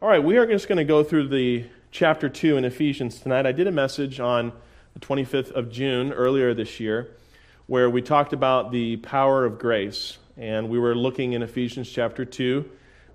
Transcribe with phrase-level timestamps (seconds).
[0.00, 3.46] All right, we are just going to go through the chapter 2 in Ephesians tonight.
[3.46, 4.52] I did a message on
[4.94, 7.16] the 25th of June earlier this year
[7.66, 12.24] where we talked about the power of grace, and we were looking in Ephesians chapter
[12.24, 12.64] 2,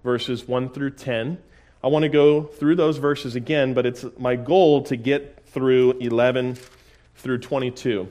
[0.04, 1.38] verses 1 through 10.
[1.82, 5.94] I want to go through those verses again, but it's my goal to get through
[6.02, 6.58] 11
[7.16, 8.10] through 22.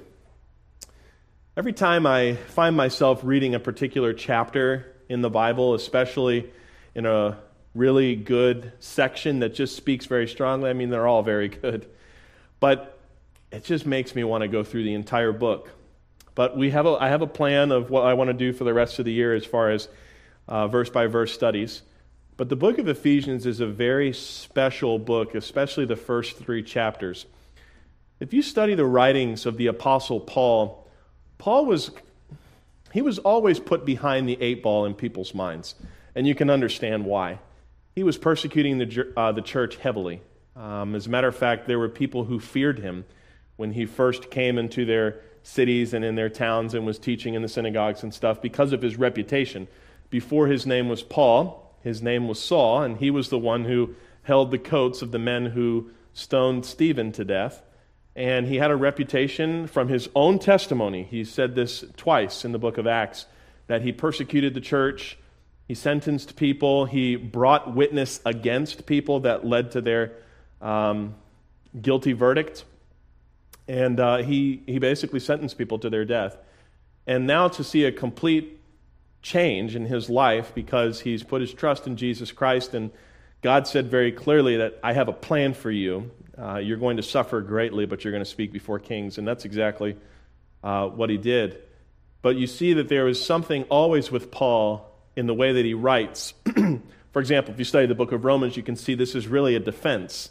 [1.58, 6.50] Every time I find myself reading a particular chapter in the Bible, especially
[6.94, 7.36] in a
[7.74, 10.70] really good section that just speaks very strongly.
[10.70, 11.86] I mean, they're all very good.
[12.60, 12.98] But
[13.50, 15.70] it just makes me want to go through the entire book.
[16.34, 18.64] But we have a, I have a plan of what I want to do for
[18.64, 19.88] the rest of the year as far as
[20.48, 21.82] uh, verse by verse studies.
[22.36, 27.26] But the book of Ephesians is a very special book, especially the first three chapters.
[28.20, 30.88] If you study the writings of the Apostle Paul,
[31.38, 31.90] Paul was,
[32.92, 35.74] he was always put behind the eight ball in people's minds.
[36.14, 37.38] And you can understand why
[37.94, 40.22] he was persecuting the, uh, the church heavily.
[40.56, 43.04] Um, as a matter of fact, there were people who feared him
[43.56, 47.42] when he first came into their cities and in their towns and was teaching in
[47.42, 49.68] the synagogues and stuff because of his reputation.
[50.10, 53.94] Before his name was Paul, his name was Saul, and he was the one who
[54.22, 57.62] held the coats of the men who stoned Stephen to death.
[58.14, 61.02] And he had a reputation from his own testimony.
[61.02, 63.26] He said this twice in the book of Acts
[63.66, 65.18] that he persecuted the church
[65.72, 66.84] he sentenced people.
[66.84, 70.12] He brought witness against people that led to their
[70.60, 71.14] um,
[71.80, 72.66] guilty verdict.
[73.66, 76.36] And uh, he, he basically sentenced people to their death.
[77.06, 78.60] And now to see a complete
[79.22, 82.74] change in his life because he's put his trust in Jesus Christ.
[82.74, 82.90] And
[83.40, 86.10] God said very clearly that I have a plan for you.
[86.36, 89.16] Uh, you're going to suffer greatly, but you're going to speak before kings.
[89.16, 89.96] And that's exactly
[90.62, 91.62] uh, what he did.
[92.20, 95.74] But you see that there was something always with Paul in the way that he
[95.74, 96.34] writes.
[97.12, 99.54] For example, if you study the book of Romans, you can see this is really
[99.54, 100.30] a defense.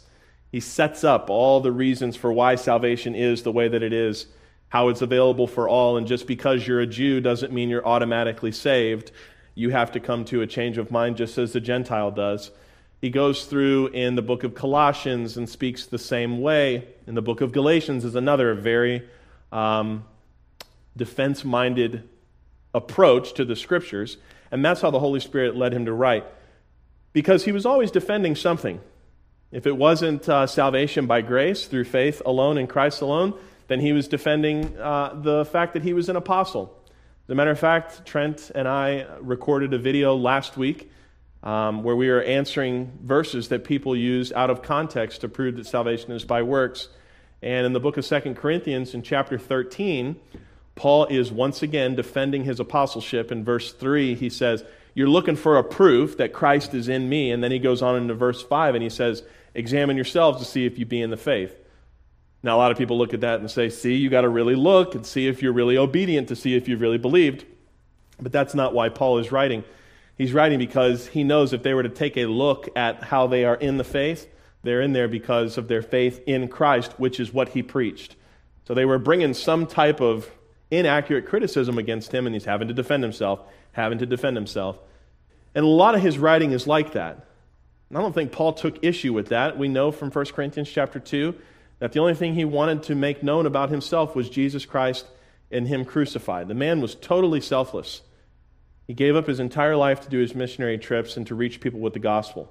[0.50, 4.26] He sets up all the reasons for why salvation is the way that it is,
[4.68, 8.52] how it's available for all, and just because you're a Jew doesn't mean you're automatically
[8.52, 9.12] saved.
[9.54, 12.50] You have to come to a change of mind just as the Gentile does.
[13.00, 16.86] He goes through in the book of Colossians and speaks the same way.
[17.06, 19.08] In the book of Galatians is another very
[19.50, 20.04] um,
[20.96, 22.08] defense minded
[22.74, 24.18] approach to the scriptures.
[24.52, 26.26] And that's how the Holy Spirit led him to write.
[27.12, 28.80] Because he was always defending something.
[29.50, 33.34] If it wasn't uh, salvation by grace through faith alone in Christ alone,
[33.68, 36.78] then he was defending uh, the fact that he was an apostle.
[37.26, 40.90] As a matter of fact, Trent and I recorded a video last week
[41.42, 45.66] um, where we were answering verses that people use out of context to prove that
[45.66, 46.88] salvation is by works.
[47.40, 50.16] And in the book of Second Corinthians, in chapter 13,
[50.74, 53.30] Paul is once again defending his apostleship.
[53.30, 57.30] In verse 3, he says, You're looking for a proof that Christ is in me.
[57.30, 59.22] And then he goes on into verse 5 and he says,
[59.54, 61.54] Examine yourselves to see if you be in the faith.
[62.42, 64.54] Now, a lot of people look at that and say, See, you got to really
[64.54, 67.44] look and see if you're really obedient to see if you've really believed.
[68.20, 69.64] But that's not why Paul is writing.
[70.16, 73.44] He's writing because he knows if they were to take a look at how they
[73.44, 74.28] are in the faith,
[74.62, 78.16] they're in there because of their faith in Christ, which is what he preached.
[78.64, 80.30] So they were bringing some type of
[80.72, 83.40] inaccurate criticism against him, and he's having to defend himself,
[83.72, 84.78] having to defend himself.
[85.54, 87.26] And a lot of his writing is like that.
[87.88, 89.58] And I don't think Paul took issue with that.
[89.58, 91.34] We know from 1 Corinthians chapter 2
[91.78, 95.06] that the only thing he wanted to make known about himself was Jesus Christ
[95.50, 96.48] and him crucified.
[96.48, 98.00] The man was totally selfless.
[98.86, 101.80] He gave up his entire life to do his missionary trips and to reach people
[101.80, 102.50] with the gospel.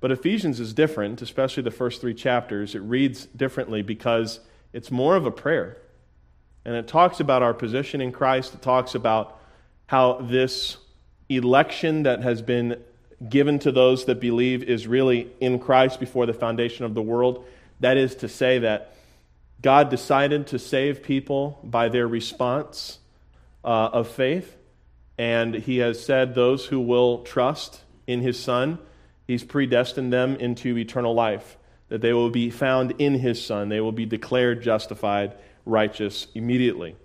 [0.00, 2.74] But Ephesians is different, especially the first three chapters.
[2.74, 4.40] It reads differently because
[4.72, 5.78] it's more of a prayer.
[6.64, 8.54] And it talks about our position in Christ.
[8.54, 9.38] It talks about
[9.86, 10.78] how this
[11.28, 12.82] election that has been
[13.28, 17.44] given to those that believe is really in Christ before the foundation of the world.
[17.80, 18.94] That is to say, that
[19.60, 22.98] God decided to save people by their response
[23.64, 24.56] uh, of faith.
[25.16, 28.78] And He has said, those who will trust in His Son,
[29.26, 31.56] He's predestined them into eternal life,
[31.88, 35.34] that they will be found in His Son, they will be declared justified
[35.64, 36.96] righteous immediately.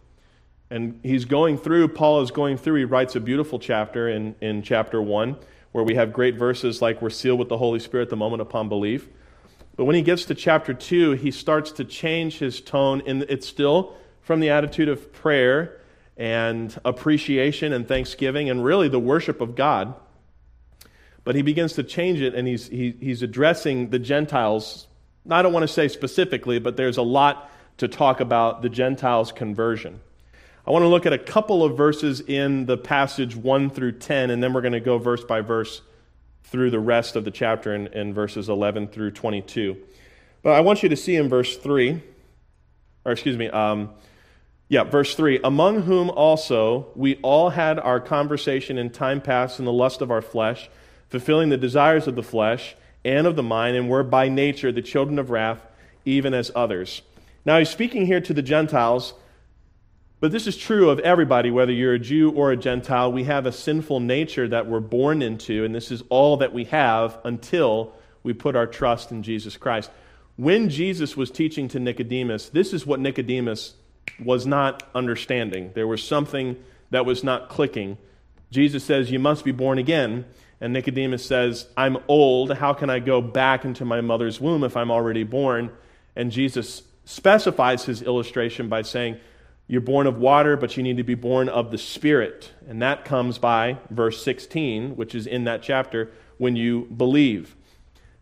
[0.70, 4.62] And he's going through, Paul is going through, he writes a beautiful chapter in, in
[4.62, 5.36] chapter 1
[5.72, 8.70] where we have great verses like we're sealed with the Holy Spirit the moment upon
[8.70, 9.08] belief.
[9.76, 13.02] But when he gets to chapter 2, he starts to change his tone.
[13.06, 15.80] And it's still from the attitude of prayer
[16.18, 19.96] and appreciation and thanksgiving and really the worship of God.
[21.24, 24.88] But he begins to change it and he's, he, he's addressing the Gentiles.
[25.30, 29.32] I don't want to say specifically, but there's a lot to talk about the Gentiles'
[29.32, 30.00] conversion.
[30.68, 34.30] I want to look at a couple of verses in the passage 1 through 10,
[34.30, 35.82] and then we're going to go verse by verse
[36.44, 39.78] through the rest of the chapter in, in verses 11 through 22.
[40.44, 42.02] But I want you to see in verse 3,
[43.06, 43.92] or excuse me, um,
[44.68, 49.66] yeah, verse 3 Among whom also we all had our conversation in time past in
[49.66, 50.70] the lust of our flesh,
[51.08, 52.76] fulfilling the desires of the flesh
[53.06, 55.66] and of the mind, and were by nature the children of wrath,
[56.04, 57.02] even as others.
[57.46, 59.14] Now he's speaking here to the Gentiles,
[60.20, 63.12] but this is true of everybody, whether you're a Jew or a Gentile.
[63.12, 66.66] We have a sinful nature that we're born into, and this is all that we
[66.66, 67.94] have until
[68.24, 69.90] we put our trust in Jesus Christ.
[70.36, 73.76] When Jesus was teaching to Nicodemus, this is what Nicodemus
[74.24, 75.72] was not understanding.
[75.74, 76.58] There was something
[76.92, 77.98] that was not clicking.
[78.52, 80.26] Jesus says, You must be born again.
[80.62, 82.54] And Nicodemus says, I'm old.
[82.58, 85.72] How can I go back into my mother's womb if I'm already born?
[86.16, 89.18] And Jesus specifies his illustration by saying,
[89.68, 92.52] You're born of water, but you need to be born of the Spirit.
[92.68, 97.56] And that comes by verse 16, which is in that chapter, when you believe.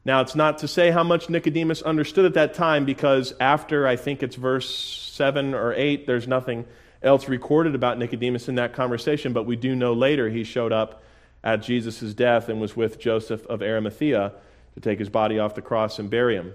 [0.05, 3.97] Now, it's not to say how much Nicodemus understood at that time, because after I
[3.97, 6.65] think it's verse 7 or 8, there's nothing
[7.03, 11.03] else recorded about Nicodemus in that conversation, but we do know later he showed up
[11.43, 14.31] at Jesus' death and was with Joseph of Arimathea
[14.75, 16.53] to take his body off the cross and bury him.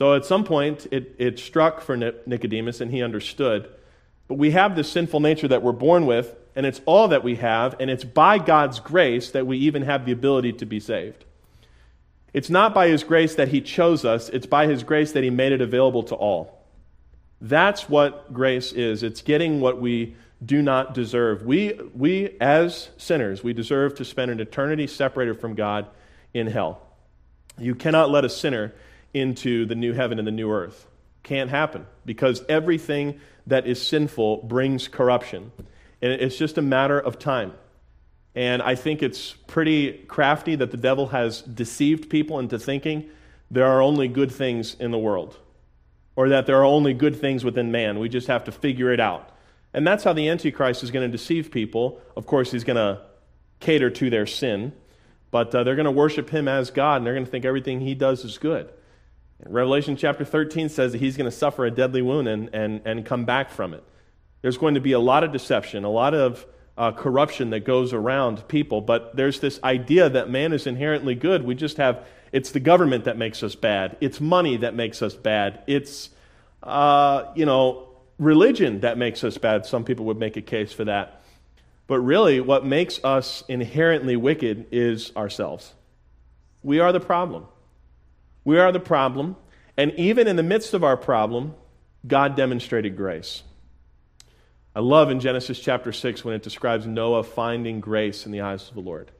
[0.00, 3.68] So at some point, it, it struck for Nicodemus and he understood.
[4.28, 7.36] But we have this sinful nature that we're born with, and it's all that we
[7.36, 11.26] have, and it's by God's grace that we even have the ability to be saved.
[12.32, 15.28] It's not by His grace that He chose us, it's by His grace that He
[15.28, 16.64] made it available to all.
[17.42, 19.02] That's what grace is.
[19.02, 21.42] It's getting what we do not deserve.
[21.42, 25.88] We, we, as sinners, we deserve to spend an eternity separated from God
[26.32, 26.80] in hell.
[27.58, 28.72] You cannot let a sinner
[29.12, 30.86] into the new heaven and the new earth.
[31.22, 35.52] Can't happen because everything that is sinful brings corruption.
[36.00, 37.52] And it's just a matter of time.
[38.34, 43.10] And I think it's pretty crafty that the devil has deceived people into thinking
[43.50, 45.36] there are only good things in the world
[46.14, 47.98] or that there are only good things within man.
[47.98, 49.30] We just have to figure it out.
[49.72, 52.00] And that's how the Antichrist is going to deceive people.
[52.16, 53.02] Of course, he's going to
[53.60, 54.72] cater to their sin,
[55.30, 57.80] but uh, they're going to worship him as God, and they're going to think everything
[57.80, 58.70] he does is good.
[59.46, 63.04] Revelation chapter 13 says that he's going to suffer a deadly wound and, and, and
[63.04, 63.84] come back from it.
[64.42, 66.46] There's going to be a lot of deception, a lot of
[66.76, 71.44] uh, corruption that goes around people, but there's this idea that man is inherently good.
[71.44, 75.14] We just have, it's the government that makes us bad, it's money that makes us
[75.14, 76.10] bad, it's,
[76.62, 77.88] uh, you know,
[78.18, 79.66] religion that makes us bad.
[79.66, 81.22] Some people would make a case for that.
[81.86, 85.74] But really, what makes us inherently wicked is ourselves.
[86.62, 87.46] We are the problem.
[88.44, 89.36] We are the problem.
[89.76, 91.54] And even in the midst of our problem,
[92.06, 93.42] God demonstrated grace.
[94.74, 98.68] I love in Genesis chapter 6 when it describes Noah finding grace in the eyes
[98.68, 99.10] of the Lord.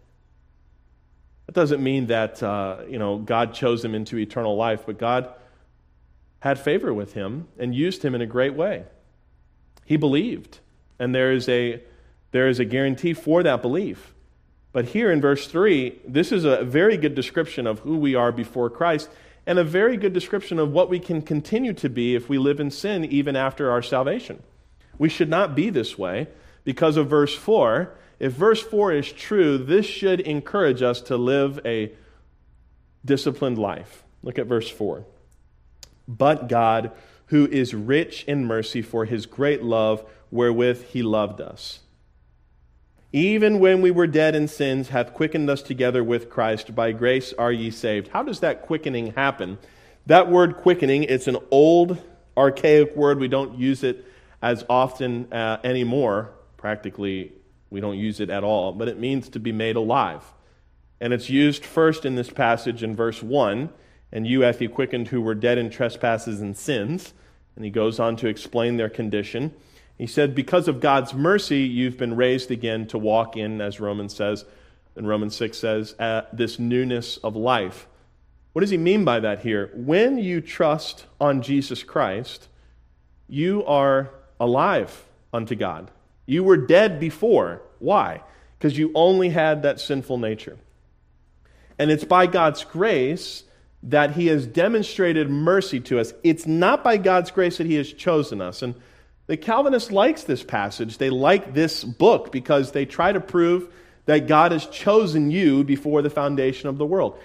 [1.47, 5.33] That doesn't mean that uh, you know, God chose him into eternal life, but God
[6.39, 8.85] had favor with him and used him in a great way.
[9.85, 10.61] He believed,
[10.99, 11.83] and there is a,
[12.31, 14.15] there is a guarantee for that belief.
[14.73, 18.33] But here in verse 3, this is a very good description of who we are
[18.33, 19.09] before Christ
[19.47, 22.61] and a very good description of what we can continue to be if we live
[22.61, 24.43] in sin even after our salvation.
[24.99, 26.29] We should not be this way
[26.63, 27.93] because of verse 4.
[28.19, 31.93] If verse 4 is true, this should encourage us to live a
[33.05, 34.05] disciplined life.
[34.23, 35.05] Look at verse 4
[36.11, 36.91] but God,
[37.27, 41.81] who is rich in mercy for his great love wherewith he loved us.
[43.13, 46.75] Even when we were dead in sins, hath quickened us together with Christ.
[46.75, 48.09] By grace are ye saved.
[48.09, 49.59] How does that quickening happen?
[50.07, 51.99] That word quickening, it's an old,
[52.37, 53.19] archaic word.
[53.19, 54.05] We don't use it
[54.41, 56.31] as often uh, anymore.
[56.57, 57.33] Practically,
[57.69, 58.73] we don't use it at all.
[58.73, 60.23] But it means to be made alive.
[61.01, 63.71] And it's used first in this passage in verse 1
[64.13, 67.15] and you hath he quickened who were dead in trespasses and sins.
[67.57, 69.55] And he goes on to explain their condition.
[70.01, 74.15] He said, Because of God's mercy, you've been raised again to walk in, as Romans
[74.15, 74.47] says,
[74.97, 75.95] and Romans 6 says,
[76.33, 77.87] this newness of life.
[78.55, 79.71] What does he mean by that here?
[79.75, 82.49] When you trust on Jesus Christ,
[83.29, 85.05] you are alive
[85.35, 85.91] unto God.
[86.25, 87.61] You were dead before.
[87.79, 88.23] Why?
[88.59, 90.57] Because you only had that sinful nature.
[91.79, 93.45] And it's by God's grace
[93.83, 96.15] that he has demonstrated mercy to us.
[96.25, 98.63] It's not by God's grace that he has chosen us.
[98.63, 98.75] And
[99.31, 100.99] the Calvinist likes this passage.
[100.99, 103.73] They like this book because they try to prove
[104.07, 107.17] that God has chosen you before the foundation of the world.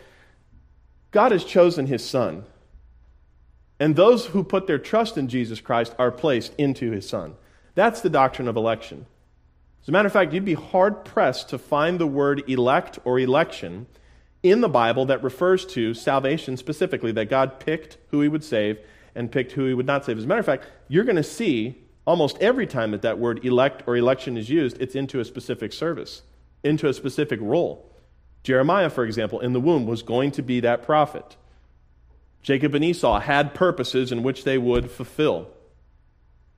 [1.09, 2.45] God has chosen his son.
[3.79, 7.33] And those who put their trust in Jesus Christ are placed into his son.
[7.73, 9.07] That's the doctrine of election.
[9.81, 13.17] As a matter of fact, you'd be hard pressed to find the word elect or
[13.17, 13.87] election
[14.43, 18.77] in the Bible that refers to salvation specifically, that God picked who he would save
[19.15, 20.19] and picked who he would not save.
[20.19, 23.43] As a matter of fact, you're going to see almost every time that that word
[23.43, 26.21] elect or election is used, it's into a specific service,
[26.63, 27.91] into a specific role.
[28.43, 31.35] Jeremiah, for example, in the womb was going to be that prophet.
[32.43, 35.47] Jacob and Esau had purposes in which they would fulfill.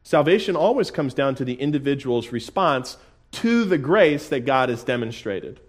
[0.04, 2.98] Salvation always comes down to the individual's response
[3.32, 5.62] to the grace that God has demonstrated.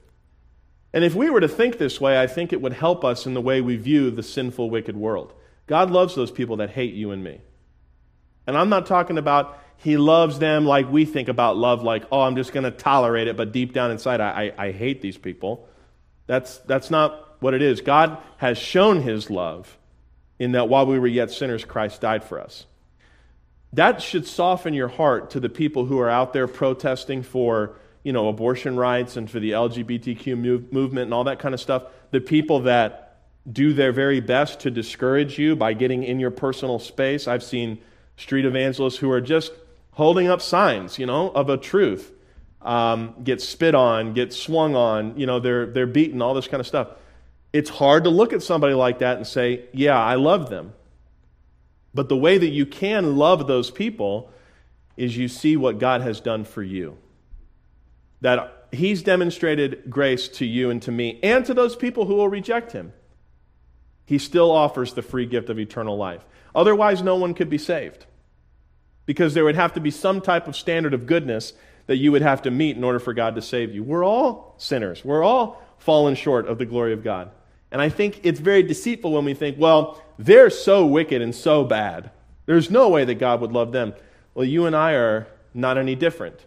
[0.93, 3.35] And if we were to think this way, I think it would help us in
[3.35, 5.35] the way we view the sinful, wicked world.
[5.67, 7.41] God loves those people that hate you and me.
[8.47, 12.23] And I'm not talking about he loves them like we think about love, like, oh,
[12.23, 15.17] I'm just going to tolerate it, but deep down inside, I, I, I hate these
[15.17, 15.69] people.
[16.27, 17.81] That's, that's not what it is.
[17.81, 19.79] God has shown his love
[20.39, 22.67] in that while we were yet sinners, Christ died for us.
[23.73, 28.13] That should soften your heart to the people who are out there protesting for you
[28.13, 31.85] know, abortion rights and for the LGBTQ move, movement and all that kind of stuff.
[32.11, 33.21] The people that
[33.51, 37.29] do their very best to discourage you by getting in your personal space.
[37.29, 37.79] I've seen
[38.17, 39.53] street evangelists who are just
[39.99, 42.13] holding up signs, you know, of a truth,
[42.63, 46.61] um, get spit on, get swung on, you know, they're, they're beaten, all this kind
[46.61, 46.91] of stuff.
[47.53, 50.73] It's hard to look at somebody like that and say, yeah, I love them.
[51.93, 54.31] But the way that you can love those people
[54.97, 56.97] is you see what God has done for you.
[58.21, 62.29] That He's demonstrated grace to you and to me and to those people who will
[62.29, 62.93] reject Him.
[64.07, 66.25] He still offers the free gift of eternal life.
[66.55, 68.07] Otherwise, no one could be saved
[69.09, 71.55] because there would have to be some type of standard of goodness
[71.87, 73.83] that you would have to meet in order for God to save you.
[73.83, 77.31] We're all sinners, we're all fallen short of the glory of God.
[77.73, 81.65] And I think it's very deceitful when we think, well, they're so wicked and so
[81.65, 82.11] bad.
[82.45, 83.95] There's no way that God would love them.
[84.35, 86.45] Well, you and I are not any different.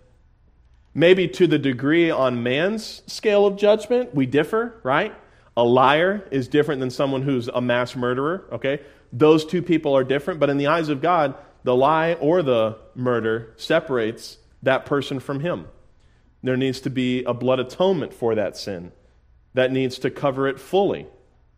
[0.94, 5.16] Maybe to the degree on man's scale of judgment, we differ, right?
[5.58, 8.82] A liar is different than someone who's a mass murderer, okay?
[9.12, 12.78] Those two people are different, but in the eyes of God, the lie or the
[12.96, 15.68] murder separates that person from him.
[16.44, 18.92] There needs to be a blood atonement for that sin
[19.54, 21.08] that needs to cover it fully.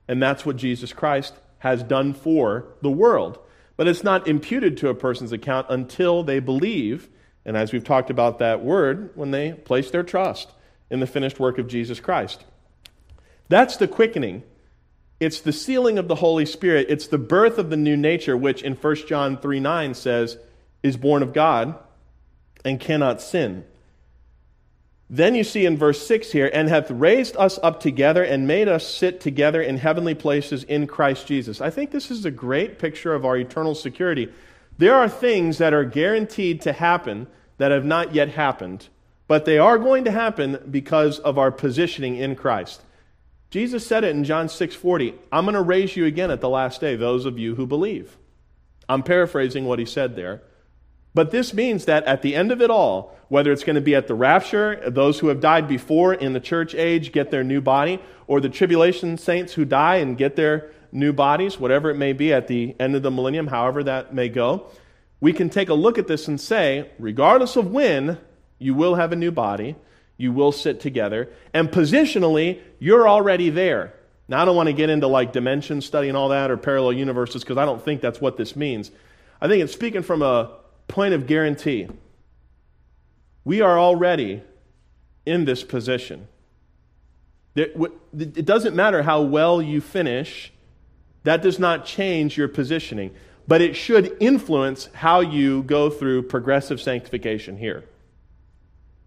[0.07, 3.39] And that's what Jesus Christ has done for the world.
[3.77, 7.09] But it's not imputed to a person's account until they believe,
[7.45, 10.51] and as we've talked about that word, when they place their trust
[10.89, 12.43] in the finished work of Jesus Christ.
[13.47, 14.43] That's the quickening
[15.23, 16.87] it's the sealing of the Holy Spirit.
[16.89, 20.37] It's the birth of the new nature, which in 1 John 3 9 says
[20.81, 21.75] is born of God
[22.65, 23.65] and cannot sin.
[25.09, 28.67] Then you see in verse 6 here, and hath raised us up together and made
[28.67, 31.61] us sit together in heavenly places in Christ Jesus.
[31.61, 34.33] I think this is a great picture of our eternal security.
[34.77, 37.27] There are things that are guaranteed to happen
[37.57, 38.87] that have not yet happened,
[39.27, 42.81] but they are going to happen because of our positioning in Christ.
[43.53, 46.81] Jesus said it in John 6:40, "I'm going to raise you again at the last
[46.81, 48.17] day, those of you who believe."
[48.89, 50.41] I'm paraphrasing what he said there.
[51.13, 53.93] But this means that at the end of it all, whether it's going to be
[53.93, 57.61] at the rapture, those who have died before in the church age get their new
[57.61, 62.11] body, or the tribulation saints who die and get their new bodies, whatever it may
[62.11, 64.65] be at the end of the millennium, however that may go,
[65.21, 68.17] we can take a look at this and say, regardless of when,
[68.57, 69.75] you will have a new body
[70.17, 71.29] you will sit together.
[71.53, 73.93] And positionally, you're already there.
[74.27, 76.93] Now, I don't want to get into like dimension study and all that or parallel
[76.93, 78.91] universes because I don't think that's what this means.
[79.41, 81.87] I think it's speaking from a point of guarantee.
[83.43, 84.41] We are already
[85.25, 86.27] in this position.
[87.55, 90.51] It doesn't matter how well you finish,
[91.23, 93.13] that does not change your positioning,
[93.47, 97.83] but it should influence how you go through progressive sanctification here.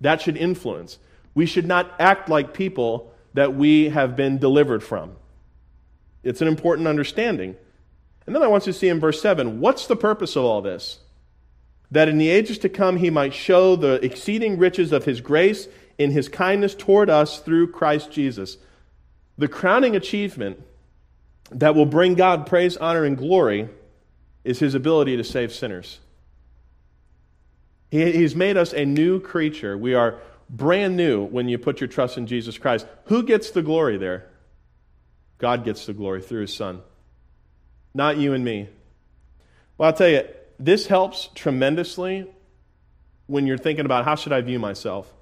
[0.00, 0.99] That should influence.
[1.35, 5.17] We should not act like people that we have been delivered from.
[6.23, 7.57] It's an important understanding.
[8.26, 10.62] And then I want you to see in verse 7 what's the purpose of all
[10.62, 10.99] this?
[11.91, 15.69] That in the ages to come he might show the exceeding riches of his grace
[15.99, 18.59] in his kindness toward us through Christ Jesus.
[19.38, 20.62] The crowning achievement
[21.50, 23.69] that will bring God praise, honor, and glory
[24.45, 26.00] is his ability to save sinners.
[27.90, 29.76] He, he's made us a new creature.
[29.76, 32.87] We are brand new when you put your trust in Jesus Christ.
[33.07, 34.26] Who gets the glory there?
[35.38, 36.81] God gets the glory through his Son,
[37.95, 38.69] not you and me.
[39.76, 40.26] Well, I'll tell you,
[40.59, 42.26] this helps tremendously
[43.26, 45.12] when you're thinking about how should I view myself.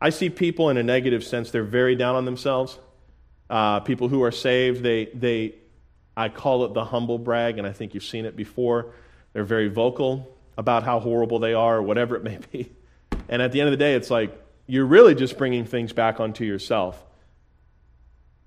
[0.00, 2.78] I see people in a negative sense, they're very down on themselves.
[3.48, 5.54] Uh, people who are saved, they, they,
[6.16, 8.92] I call it the humble brag, and I think you've seen it before.
[9.32, 12.72] They're very vocal about how horrible they are or whatever it may be.
[13.28, 14.36] And at the end of the day, it's like
[14.66, 17.02] you're really just bringing things back onto yourself.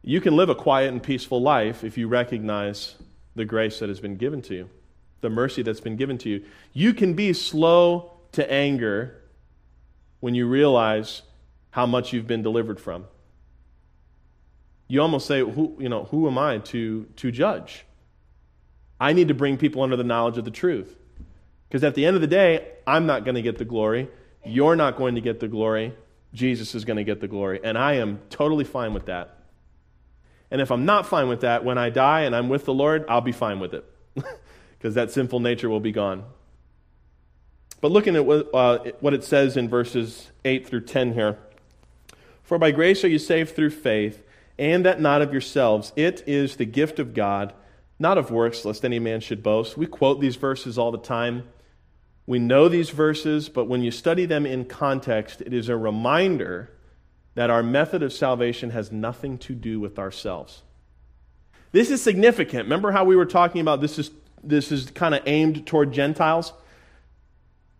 [0.01, 2.95] You can live a quiet and peaceful life if you recognize
[3.35, 4.69] the grace that has been given to you,
[5.21, 6.45] the mercy that's been given to you.
[6.73, 9.21] You can be slow to anger
[10.19, 11.21] when you realize
[11.71, 13.05] how much you've been delivered from.
[14.87, 17.85] You almost say, who, you know, who am I to, to judge?
[18.99, 20.95] I need to bring people under the knowledge of the truth.
[21.69, 24.09] Because at the end of the day, I'm not going to get the glory.
[24.43, 25.93] You're not going to get the glory.
[26.33, 27.59] Jesus is going to get the glory.
[27.63, 29.37] And I am totally fine with that.
[30.51, 33.05] And if I'm not fine with that, when I die and I'm with the Lord,
[33.07, 33.85] I'll be fine with it.
[34.77, 36.23] Because that sinful nature will be gone.
[37.81, 41.37] But looking at what, uh, what it says in verses 8 through 10 here
[42.43, 44.23] For by grace are you saved through faith,
[44.57, 45.91] and that not of yourselves.
[45.97, 47.53] It is the gift of God,
[47.99, 49.77] not of works, lest any man should boast.
[49.77, 51.43] We quote these verses all the time.
[52.29, 56.69] We know these verses, but when you study them in context, it is a reminder
[57.33, 60.61] that our method of salvation has nothing to do with ourselves.
[61.71, 62.65] This is significant.
[62.65, 64.11] Remember how we were talking about this is,
[64.43, 66.53] this is kind of aimed toward Gentiles?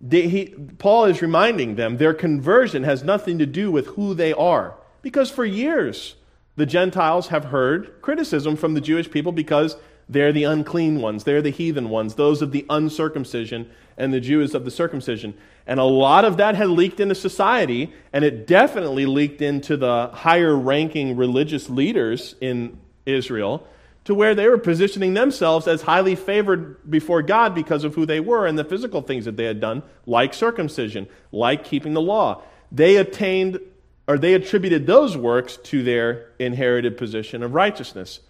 [0.09, 4.73] he, Paul is reminding them their conversion has nothing to do with who they are.
[5.03, 6.15] Because for years,
[6.55, 9.77] the Gentiles have heard criticism from the Jewish people because
[10.09, 14.55] they're the unclean ones, they're the heathen ones, those of the uncircumcision, and the Jews
[14.55, 15.35] of the circumcision.
[15.67, 20.07] And a lot of that had leaked into society, and it definitely leaked into the
[20.07, 23.67] higher ranking religious leaders in Israel
[24.05, 28.19] to where they were positioning themselves as highly favored before God because of who they
[28.19, 32.41] were and the physical things that they had done, like circumcision, like keeping the law.
[32.71, 33.59] They attained
[34.07, 38.21] or they attributed those works to their inherited position of righteousness.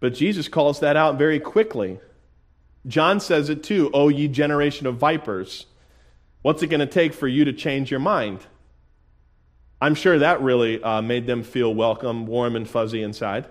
[0.00, 2.00] But Jesus calls that out very quickly.
[2.86, 5.66] John says it too, O ye generation of vipers.
[6.42, 8.40] What's it going to take for you to change your mind?
[9.80, 13.46] I'm sure that really uh, made them feel welcome, warm, and fuzzy inside.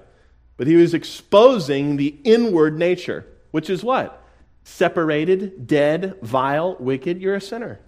[0.58, 4.24] But he was exposing the inward nature, which is what?
[4.64, 7.80] Separated, dead, vile, wicked, you're a sinner.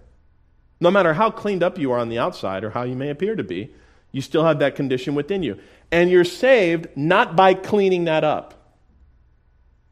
[0.80, 3.34] No matter how cleaned up you are on the outside or how you may appear
[3.34, 3.74] to be,
[4.12, 5.58] you still have that condition within you.
[5.90, 8.57] And you're saved not by cleaning that up.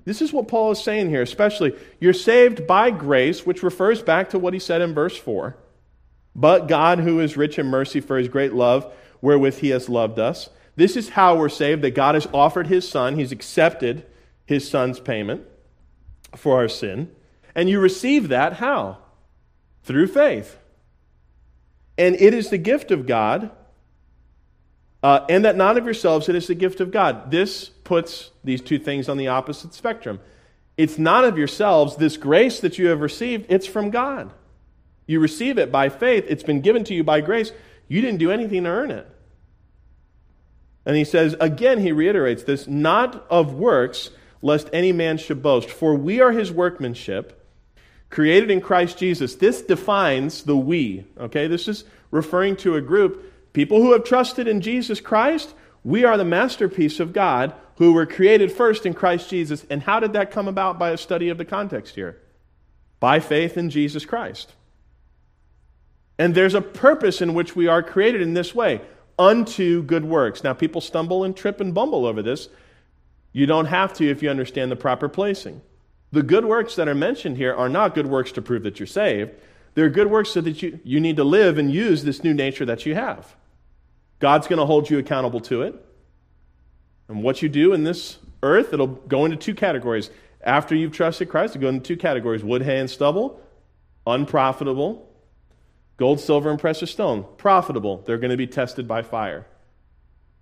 [0.06, 1.74] This is what Paul is saying here, especially.
[2.00, 5.56] You're saved by grace, which refers back to what he said in verse 4.
[6.34, 8.90] But God, who is rich in mercy for his great love,
[9.20, 12.88] wherewith he has loved us, this is how we're saved that God has offered his
[12.88, 14.06] son, he's accepted
[14.44, 15.42] his son's payment
[16.36, 17.10] for our sin.
[17.54, 18.98] And you receive that how?
[19.82, 20.56] Through faith.
[21.98, 23.50] And it is the gift of God,
[25.02, 27.32] uh, and that not of yourselves, it is the gift of God.
[27.32, 30.20] This puts these two things on the opposite spectrum.
[30.77, 31.96] It's not of yourselves.
[31.96, 34.31] This grace that you have received, it's from God.
[35.07, 36.25] You receive it by faith.
[36.29, 37.53] It's been given to you by grace.
[37.88, 39.09] You didn't do anything to earn it.
[40.85, 44.11] And he says, again, he reiterates this not of works,
[44.42, 45.70] lest any man should boast.
[45.70, 47.44] For we are his workmanship,
[48.11, 49.37] created in Christ Jesus.
[49.37, 51.07] This defines the we.
[51.18, 55.55] Okay, this is referring to a group, people who have trusted in Jesus Christ.
[55.87, 59.64] We are the masterpiece of God who were created first in Christ Jesus.
[59.70, 62.20] And how did that come about by a study of the context here?
[62.99, 64.53] By faith in Jesus Christ.
[66.18, 68.81] And there's a purpose in which we are created in this way
[69.16, 70.42] unto good works.
[70.42, 72.49] Now, people stumble and trip and bumble over this.
[73.33, 75.62] You don't have to if you understand the proper placing.
[76.11, 78.88] The good works that are mentioned here are not good works to prove that you're
[78.88, 79.31] saved.
[79.75, 82.64] They're good works so that you, you need to live and use this new nature
[82.64, 83.37] that you have.
[84.18, 85.74] God's going to hold you accountable to it.
[87.09, 90.11] And what you do in this earth, it'll go into two categories.
[90.42, 93.40] After you've trusted Christ, it'll go into two categories wood, hay, and stubble,
[94.07, 95.07] unprofitable,
[95.96, 98.02] Gold, silver, and precious stone, profitable.
[98.05, 99.46] They're going to be tested by fire.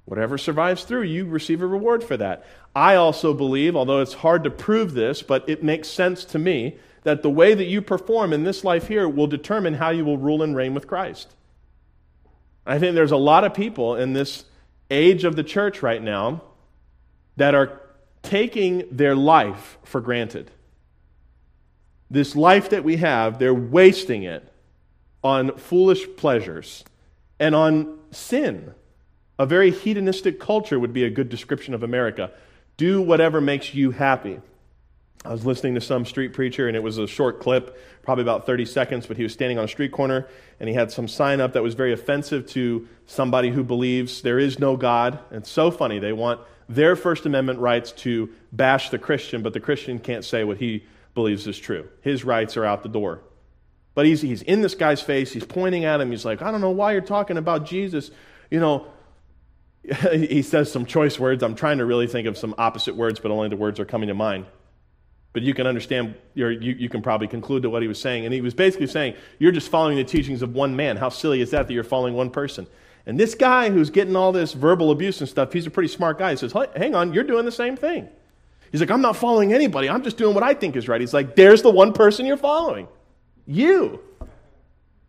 [0.04, 2.44] Whatever survives through, you receive a reward for that.
[2.74, 6.76] I also believe, although it's hard to prove this, but it makes sense to me,
[7.04, 10.18] that the way that you perform in this life here will determine how you will
[10.18, 11.34] rule and reign with Christ.
[12.66, 14.44] I think there's a lot of people in this
[14.90, 16.42] age of the church right now
[17.36, 17.80] that are
[18.22, 20.50] taking their life for granted.
[22.10, 24.50] This life that we have, they're wasting it
[25.22, 26.84] on foolish pleasures
[27.38, 28.74] and on sin.
[29.38, 32.30] A very hedonistic culture would be a good description of America.
[32.76, 34.40] Do whatever makes you happy.
[35.24, 38.44] I was listening to some street preacher, and it was a short clip, probably about
[38.44, 40.28] 30 seconds, but he was standing on a street corner,
[40.60, 44.38] and he had some sign up that was very offensive to somebody who believes there
[44.38, 45.18] is no God.
[45.30, 45.98] It's so funny.
[45.98, 50.44] They want their First Amendment rights to bash the Christian, but the Christian can't say
[50.44, 50.84] what he
[51.14, 51.88] believes is true.
[52.02, 53.22] His rights are out the door.
[53.94, 55.32] But he's, he's in this guy's face.
[55.32, 56.10] He's pointing at him.
[56.10, 58.10] He's like, I don't know why you're talking about Jesus.
[58.50, 58.88] You know,
[60.12, 61.42] he says some choice words.
[61.42, 64.08] I'm trying to really think of some opposite words, but only the words are coming
[64.08, 64.44] to mind.
[65.34, 68.24] But you can understand, you, you can probably conclude to what he was saying.
[68.24, 70.96] And he was basically saying, You're just following the teachings of one man.
[70.96, 72.68] How silly is that that you're following one person?
[73.04, 76.18] And this guy who's getting all this verbal abuse and stuff, he's a pretty smart
[76.18, 76.30] guy.
[76.30, 78.08] He says, Hang on, you're doing the same thing.
[78.70, 79.90] He's like, I'm not following anybody.
[79.90, 81.00] I'm just doing what I think is right.
[81.00, 82.86] He's like, There's the one person you're following.
[83.44, 84.00] You.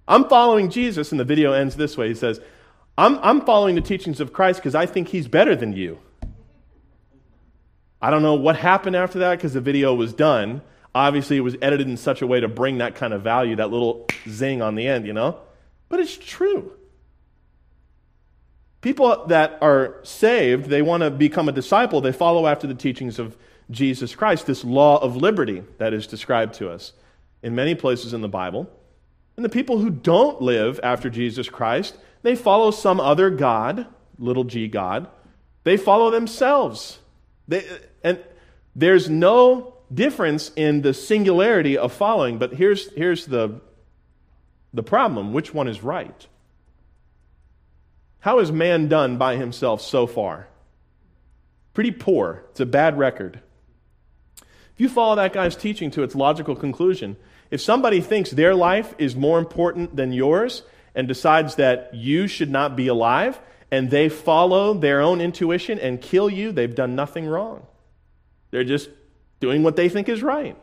[0.07, 1.11] I'm following Jesus.
[1.11, 2.41] And the video ends this way He says,
[2.97, 5.99] I'm, I'm following the teachings of Christ because I think he's better than you.
[8.05, 10.61] I don't know what happened after that because the video was done.
[10.93, 13.71] Obviously, it was edited in such a way to bring that kind of value, that
[13.71, 15.39] little zing on the end, you know?
[15.89, 16.71] But it's true.
[18.81, 23.17] People that are saved, they want to become a disciple, they follow after the teachings
[23.17, 23.35] of
[23.71, 26.93] Jesus Christ, this law of liberty that is described to us
[27.41, 28.69] in many places in the Bible.
[29.35, 33.87] And the people who don't live after Jesus Christ, they follow some other God,
[34.19, 35.07] little g God.
[35.63, 36.99] They follow themselves.
[37.47, 37.65] They,
[38.03, 38.19] and
[38.75, 43.61] there's no difference in the singularity of following, but here's, here's the,
[44.73, 46.27] the problem which one is right?
[48.19, 50.47] How has man done by himself so far?
[51.73, 52.43] Pretty poor.
[52.51, 53.39] It's a bad record.
[54.41, 57.17] If you follow that guy's teaching to its logical conclusion,
[57.51, 60.63] if somebody thinks their life is more important than yours
[60.95, 63.39] and decides that you should not be alive,
[63.71, 67.65] and they follow their own intuition and kill you, they've done nothing wrong.
[68.51, 68.89] They're just
[69.39, 70.57] doing what they think is right.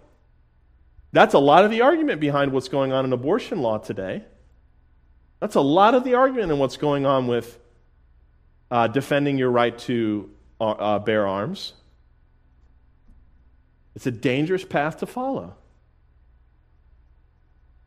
[1.13, 4.25] That's a lot of the argument behind what's going on in abortion law today.
[5.41, 7.59] That's a lot of the argument in what's going on with
[8.71, 11.75] uh, defending your right to uh, uh bear arms.
[13.95, 15.55] It's a dangerous path to follow.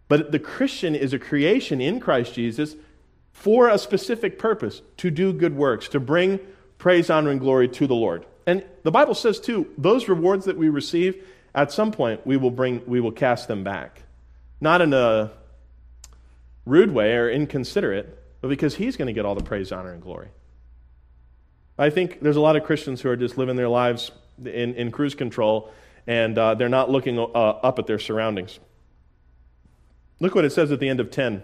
[0.07, 2.75] But the Christian is a creation in Christ Jesus
[3.35, 6.39] for a specific purpose to do good works, to bring
[6.77, 8.25] praise, honor, and glory to the Lord.
[8.47, 11.21] And the Bible says, too, those rewards that we receive,
[11.53, 14.03] at some point we will, bring, we will cast them back.
[14.61, 15.31] Not in a
[16.65, 20.01] rude way or inconsiderate, but because He's going to get all the praise, honor, and
[20.01, 20.29] glory.
[21.77, 24.91] I think there's a lot of Christians who are just living their lives in, in
[24.91, 25.71] cruise control
[26.07, 28.59] and uh, they're not looking uh, up at their surroundings.
[30.21, 31.43] Look what it says at the end of 10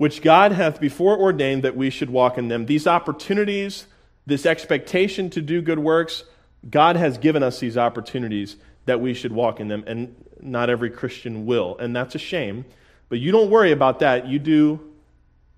[0.00, 2.64] which God hath before ordained that we should walk in them.
[2.64, 3.84] These opportunities,
[4.24, 6.24] this expectation to do good works,
[6.70, 10.88] God has given us these opportunities that we should walk in them, and not every
[10.88, 11.76] Christian will.
[11.76, 12.64] And that's a shame.
[13.10, 14.26] But you don't worry about that.
[14.26, 14.80] You do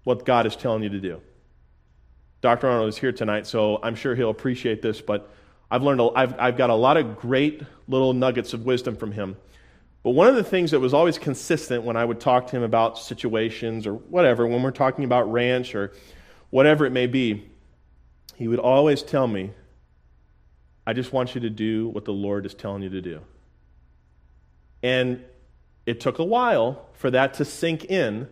[0.02, 1.20] what God is telling you to do.
[2.40, 2.66] Dr.
[2.66, 5.31] Arnold is here tonight, so I'm sure he'll appreciate this, but
[5.70, 9.12] I've learned, a, I've, I've got a lot of great little nuggets of wisdom from
[9.12, 9.37] him.
[10.02, 12.62] But one of the things that was always consistent when I would talk to him
[12.62, 15.92] about situations or whatever, when we're talking about ranch or
[16.50, 17.48] whatever it may be,
[18.34, 19.52] he would always tell me,
[20.84, 23.20] I just want you to do what the Lord is telling you to do.
[24.82, 25.22] And
[25.86, 28.28] it took a while for that to sink in.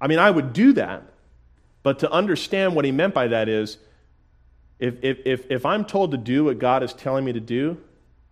[0.00, 1.02] I mean, I would do that,
[1.82, 3.76] but to understand what he meant by that is
[4.78, 7.76] if, if, if, if I'm told to do what God is telling me to do,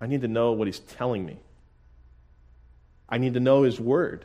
[0.00, 1.38] I need to know what he's telling me.
[3.08, 4.24] I need to know His Word.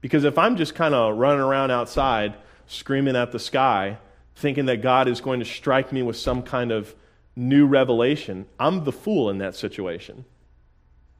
[0.00, 2.34] Because if I'm just kind of running around outside
[2.66, 3.98] screaming at the sky,
[4.36, 6.94] thinking that God is going to strike me with some kind of
[7.34, 10.24] new revelation, I'm the fool in that situation.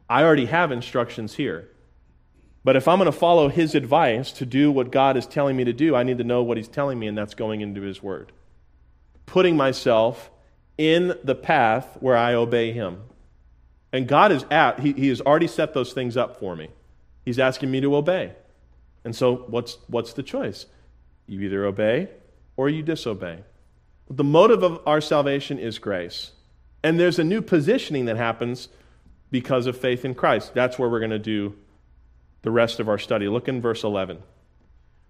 [0.08, 1.68] I already have instructions here.
[2.64, 5.64] But if I'm going to follow His advice to do what God is telling me
[5.64, 8.02] to do, I need to know what He's telling me, and that's going into His
[8.02, 8.32] Word.
[9.26, 10.30] Putting myself
[10.76, 13.02] in the path where I obey Him.
[13.92, 16.68] And God is at, he, he has already set those things up for me.
[17.24, 18.32] He's asking me to obey.
[19.04, 20.66] And so, what's, what's the choice?
[21.26, 22.08] You either obey
[22.56, 23.44] or you disobey.
[24.10, 26.32] The motive of our salvation is grace.
[26.82, 28.68] And there's a new positioning that happens
[29.30, 30.54] because of faith in Christ.
[30.54, 31.54] That's where we're going to do
[32.42, 33.28] the rest of our study.
[33.28, 34.22] Look in verse 11.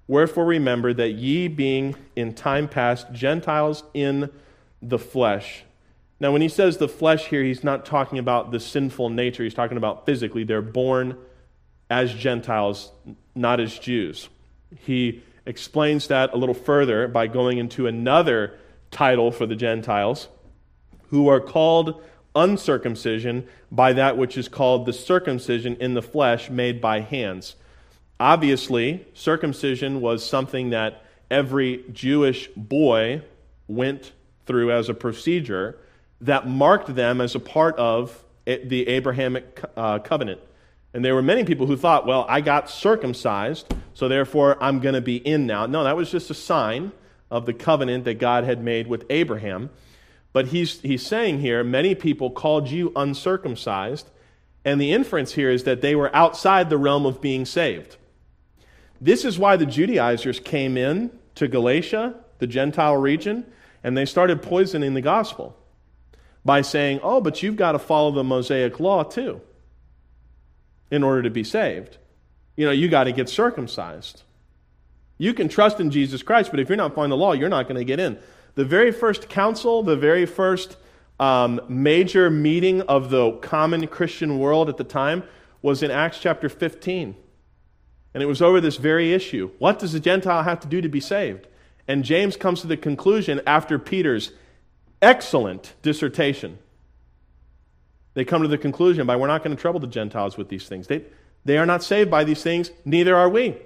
[0.07, 4.31] Wherefore remember that ye, being in time past Gentiles in
[4.81, 5.65] the flesh,
[6.21, 9.45] now, when he says the flesh here, he's not talking about the sinful nature.
[9.45, 10.43] He's talking about physically.
[10.43, 11.17] They're born
[11.89, 12.91] as Gentiles,
[13.37, 14.29] not as Jews.
[14.81, 18.59] He explains that a little further by going into another
[18.91, 20.29] title for the Gentiles,
[21.11, 22.03] who are called
[22.35, 27.55] uncircumcision by that which is called the circumcision in the flesh made by hands.
[28.19, 33.23] Obviously, circumcision was something that every Jewish boy
[33.69, 34.13] went
[34.47, 35.79] through as a procedure
[36.21, 40.41] that marked them as a part of the Abrahamic uh, covenant.
[40.95, 44.95] And there were many people who thought, well, I got circumcised, so therefore I'm going
[44.95, 45.67] to be in now.
[45.67, 46.93] No, that was just a sign
[47.31, 49.71] of the covenant that God had made with Abraham.
[50.33, 54.09] But he's, he's saying here, many people called you uncircumcised,
[54.65, 57.97] and the inference here is that they were outside the realm of being saved.
[59.01, 63.47] This is why the Judaizers came in to Galatia, the Gentile region,
[63.85, 65.57] and they started poisoning the gospel
[66.49, 69.39] by saying, oh, but you've got to follow the Mosaic law too
[70.91, 71.99] in order to be saved.
[72.57, 74.23] You know, you got to get circumcised.
[75.19, 77.69] You can trust in Jesus Christ, but if you're not following the law, you're not
[77.69, 78.19] going to get in.
[78.55, 80.79] The very first council, the very first
[81.21, 85.25] um, major meeting of the common Christian world at the time
[85.61, 87.15] was in Acts chapter 15.
[88.15, 89.51] And it was over this very issue.
[89.59, 91.47] What does a Gentile have to do to be saved?
[91.87, 94.33] And James comes to the conclusion after Peter's
[95.01, 96.59] excellent dissertation.
[98.15, 100.69] They come to the conclusion by we're not going to trouble the Gentiles with these
[100.69, 100.87] things.
[100.87, 101.05] They,
[101.45, 103.57] they are not saved by these things, neither are we.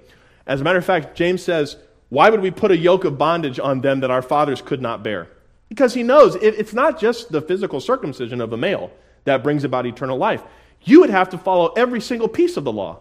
[0.45, 1.77] As a matter of fact, James says,
[2.09, 5.03] Why would we put a yoke of bondage on them that our fathers could not
[5.03, 5.27] bear?
[5.69, 8.91] Because he knows it, it's not just the physical circumcision of a male
[9.23, 10.43] that brings about eternal life.
[10.83, 12.99] You would have to follow every single piece of the law.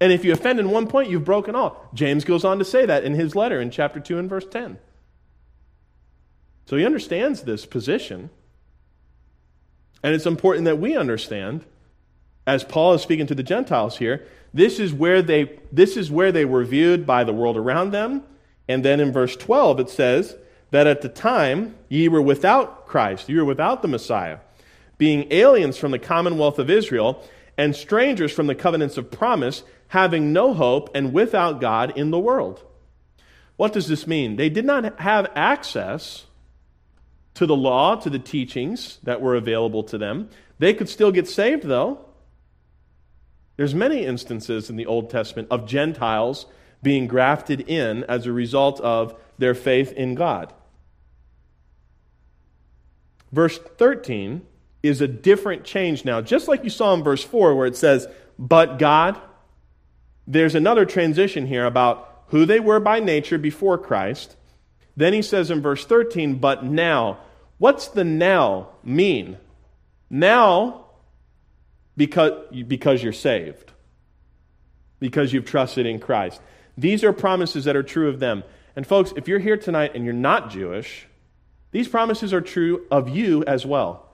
[0.00, 1.88] And if you offend in one point, you've broken all.
[1.94, 4.78] James goes on to say that in his letter in chapter 2 and verse 10.
[6.66, 8.30] So he understands this position.
[10.02, 11.64] And it's important that we understand,
[12.46, 16.32] as Paul is speaking to the Gentiles here, this is where they, this is where
[16.32, 18.22] they were viewed by the world around them.
[18.68, 20.36] And then in verse 12, it says
[20.70, 24.38] that at the time ye were without Christ, you were without the Messiah,
[24.98, 27.22] being aliens from the commonwealth of Israel
[27.56, 32.18] and strangers from the covenants of promise having no hope and without God in the
[32.18, 32.62] world.
[33.56, 34.36] What does this mean?
[34.36, 36.26] They did not have access
[37.36, 40.28] to the law, to the teachings that were available to them.
[40.58, 42.04] They could still get saved, though.
[43.56, 46.46] There's many instances in the Old Testament of Gentiles
[46.82, 50.52] being grafted in as a result of their faith in God.
[53.32, 54.46] Verse 13
[54.82, 56.22] is a different change now.
[56.22, 58.06] Just like you saw in verse 4, where it says,
[58.38, 59.20] But God,
[60.26, 64.36] there's another transition here about who they were by nature before Christ.
[64.96, 67.18] Then he says in verse 13, but now.
[67.58, 69.38] What's the now mean?
[70.10, 70.86] Now,
[71.96, 73.72] because, because you're saved,
[75.00, 76.40] because you've trusted in Christ.
[76.76, 78.44] These are promises that are true of them.
[78.74, 81.06] And folks, if you're here tonight and you're not Jewish,
[81.70, 84.08] these promises are true of you as well.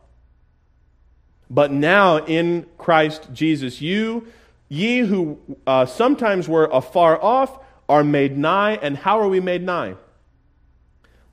[1.50, 4.26] But now in Christ Jesus, you
[4.72, 7.58] Ye who uh, sometimes were afar off
[7.90, 8.78] are made nigh.
[8.80, 9.96] And how are we made nigh?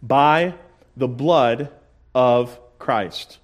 [0.03, 0.55] By
[0.97, 1.71] the blood
[2.19, 3.37] of Christ.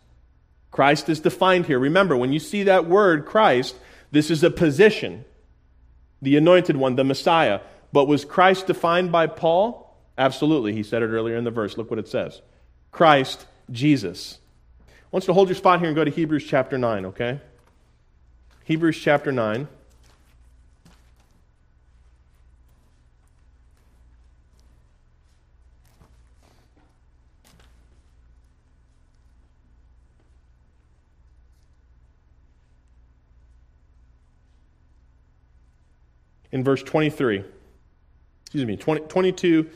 [0.69, 1.79] Christ is defined here.
[1.79, 3.73] Remember, when you see that word Christ,
[4.11, 5.23] this is a position,
[6.21, 7.61] the anointed one, the Messiah.
[7.93, 9.97] But was Christ defined by Paul?
[10.17, 10.73] Absolutely.
[10.73, 11.77] He said it earlier in the verse.
[11.77, 12.41] Look what it says
[12.91, 14.39] Christ Jesus.
[14.89, 17.39] I want you to hold your spot here and go to Hebrews chapter 9, okay?
[18.65, 19.69] Hebrews chapter 9.
[36.51, 37.43] In verse 23.
[38.45, 39.69] Excuse me, 20, 22.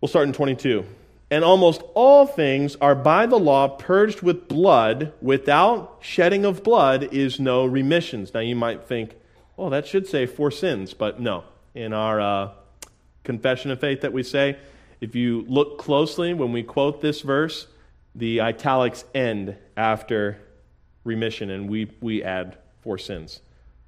[0.00, 0.84] We'll start in 22.
[1.30, 5.12] And almost all things are by the law purged with blood.
[5.20, 8.32] Without shedding of blood is no remissions.
[8.32, 9.16] Now you might think,
[9.56, 11.44] well, that should say for sins, but no.
[11.74, 12.50] In our uh,
[13.24, 14.56] confession of faith that we say,
[15.00, 17.66] if you look closely when we quote this verse,
[18.14, 20.38] the italics end after
[21.04, 23.40] remission, and we, we add for sins.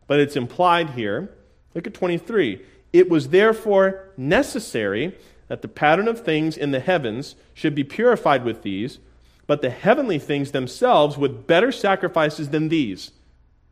[0.09, 1.31] But it's implied here
[1.75, 2.61] Look at 23.
[2.93, 5.17] It was therefore necessary
[5.47, 8.99] that the pattern of things in the heavens should be purified with these,
[9.47, 13.13] but the heavenly things themselves with better sacrifices than these.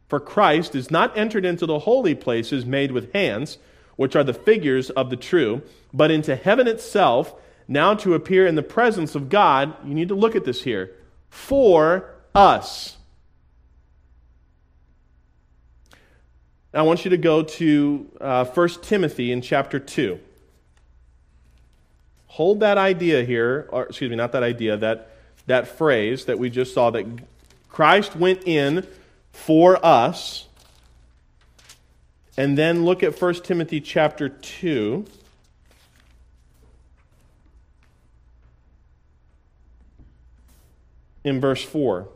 [0.09, 3.59] For Christ is not entered into the holy places made with hands,
[3.96, 7.35] which are the figures of the true, but into heaven itself,
[7.66, 9.75] now to appear in the presence of God.
[9.85, 10.92] You need to look at this here.
[11.29, 12.96] For us.
[16.77, 20.21] I want you to go to uh, 1 Timothy in chapter 2.
[22.27, 25.11] Hold that idea here, or excuse me, not that idea, that,
[25.47, 27.07] that phrase that we just saw that
[27.71, 28.87] Christ went in
[29.31, 30.49] for us.
[32.37, 35.07] And then look at 1 Timothy chapter 2.
[41.25, 42.07] In verse 4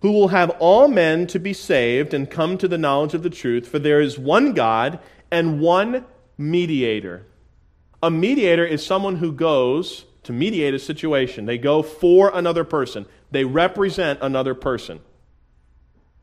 [0.00, 3.30] who will have all men to be saved and come to the knowledge of the
[3.30, 6.04] truth, for there is one God and one
[6.36, 7.26] mediator.
[8.02, 11.46] A mediator is someone who goes to mediate a situation.
[11.46, 15.00] They go for another person, they represent another person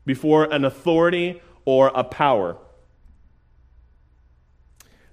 [0.04, 2.56] before an authority or a power.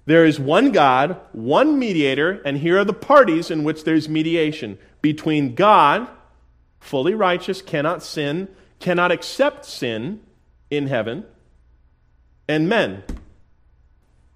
[0.06, 4.78] There is one God, one mediator, and here are the parties in which there's mediation
[5.00, 6.08] between God,
[6.84, 8.46] fully righteous, cannot sin,
[8.78, 10.20] cannot accept sin
[10.70, 11.24] in heaven,
[12.46, 13.02] and men,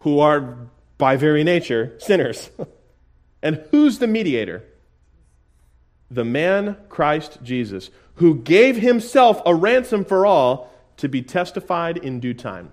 [0.01, 0.57] who are
[0.97, 2.51] by very nature sinners.
[3.43, 4.65] and who's the mediator?
[6.11, 12.19] The man Christ Jesus, who gave himself a ransom for all to be testified in
[12.19, 12.73] due time.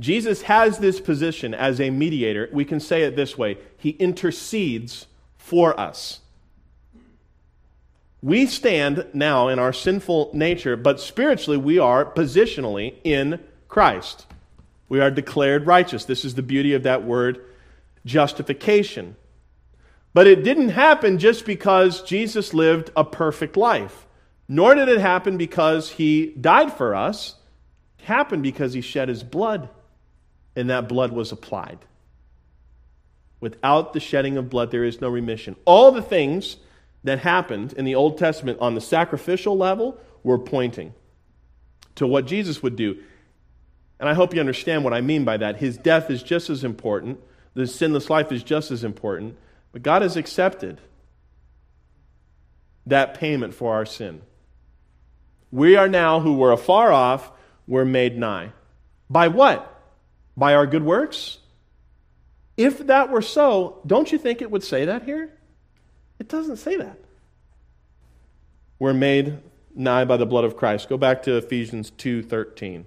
[0.00, 2.48] Jesus has this position as a mediator.
[2.52, 6.21] We can say it this way He intercedes for us.
[8.22, 14.26] We stand now in our sinful nature, but spiritually we are positionally in Christ.
[14.88, 16.04] We are declared righteous.
[16.04, 17.44] This is the beauty of that word,
[18.06, 19.16] justification.
[20.14, 24.06] But it didn't happen just because Jesus lived a perfect life,
[24.48, 27.36] nor did it happen because he died for us.
[27.98, 29.68] It happened because he shed his blood
[30.54, 31.78] and that blood was applied.
[33.40, 35.56] Without the shedding of blood, there is no remission.
[35.64, 36.58] All the things
[37.04, 40.94] that happened in the Old Testament on the sacrificial level were pointing
[41.96, 42.98] to what Jesus would do.
[43.98, 45.56] And I hope you understand what I mean by that.
[45.56, 47.20] His death is just as important,
[47.54, 49.36] the sinless life is just as important,
[49.72, 50.80] but God has accepted
[52.86, 54.22] that payment for our sin.
[55.50, 57.30] We are now, who were afar off,
[57.66, 58.52] were made nigh.
[59.08, 59.68] By what?
[60.36, 61.38] By our good works?
[62.56, 65.30] If that were so, don't you think it would say that here?
[66.22, 67.00] It doesn't say that.
[68.78, 69.38] We're made
[69.74, 70.88] nigh by the blood of Christ.
[70.88, 72.86] Go back to Ephesians 2:13.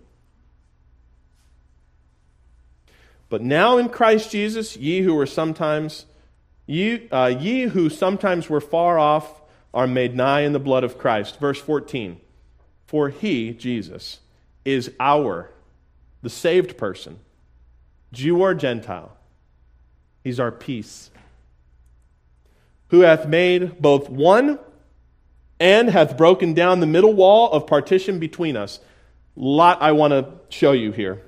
[3.28, 6.06] But now in Christ Jesus, ye who were sometimes
[6.66, 9.42] ye, uh, ye who sometimes were far off
[9.74, 11.38] are made nigh in the blood of Christ.
[11.38, 12.22] Verse 14.
[12.86, 14.22] For he, Jesus,
[14.64, 15.52] is our,
[16.22, 17.20] the saved person,
[18.14, 19.12] Jew or Gentile.
[20.24, 21.12] He's our peace.
[22.90, 24.60] Who hath made both one
[25.60, 28.80] and hath broken down the middle wall of partition between us.
[29.36, 31.22] Lot I want to show you here.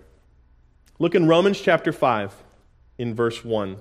[0.99, 2.33] Look in Romans chapter 5,
[2.97, 3.69] in verse 1.
[3.69, 3.77] You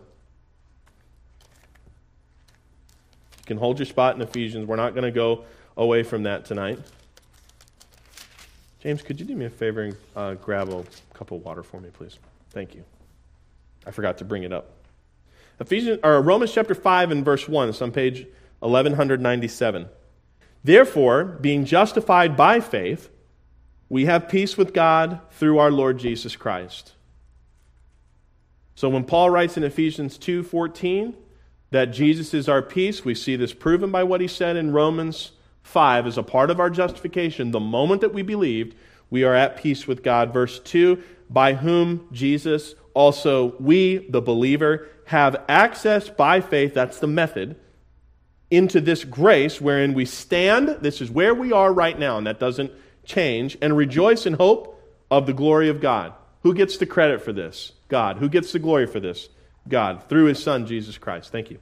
[3.47, 4.67] can hold your spot in Ephesians.
[4.67, 5.45] We're not going to go
[5.77, 6.79] away from that tonight.
[8.81, 10.85] James, could you do me a favor and uh, grab a
[11.15, 12.19] cup of water for me, please?
[12.51, 12.85] Thank you.
[13.87, 14.76] I forgot to bring it up.
[15.59, 18.27] Ephesians or Romans chapter 5 and verse 1, it's on page
[18.61, 19.89] 1197.
[20.63, 23.09] Therefore, being justified by faith,
[23.89, 26.93] we have peace with God through our Lord Jesus Christ.
[28.75, 31.15] So when Paul writes in Ephesians 2:14
[31.71, 35.33] that Jesus is our peace, we see this proven by what he said in Romans
[35.63, 37.51] 5 as a part of our justification.
[37.53, 38.75] The moment that we believed,
[39.09, 40.33] we are at peace with God.
[40.33, 47.07] Verse 2, by whom Jesus also we, the believer, have access by faith, that's the
[47.07, 47.57] method,
[48.51, 50.69] into this grace wherein we stand.
[50.81, 52.73] This is where we are right now, and that doesn't
[53.05, 56.15] change, and rejoice in hope of the glory of God.
[56.43, 57.73] Who gets the credit for this?
[57.89, 58.17] God.
[58.17, 59.29] Who gets the glory for this?
[59.69, 61.31] God, through his Son, Jesus Christ.
[61.31, 61.59] Thank you.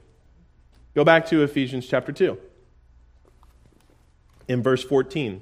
[0.93, 2.37] Go back to Ephesians chapter 2,
[4.47, 5.41] in verse 14.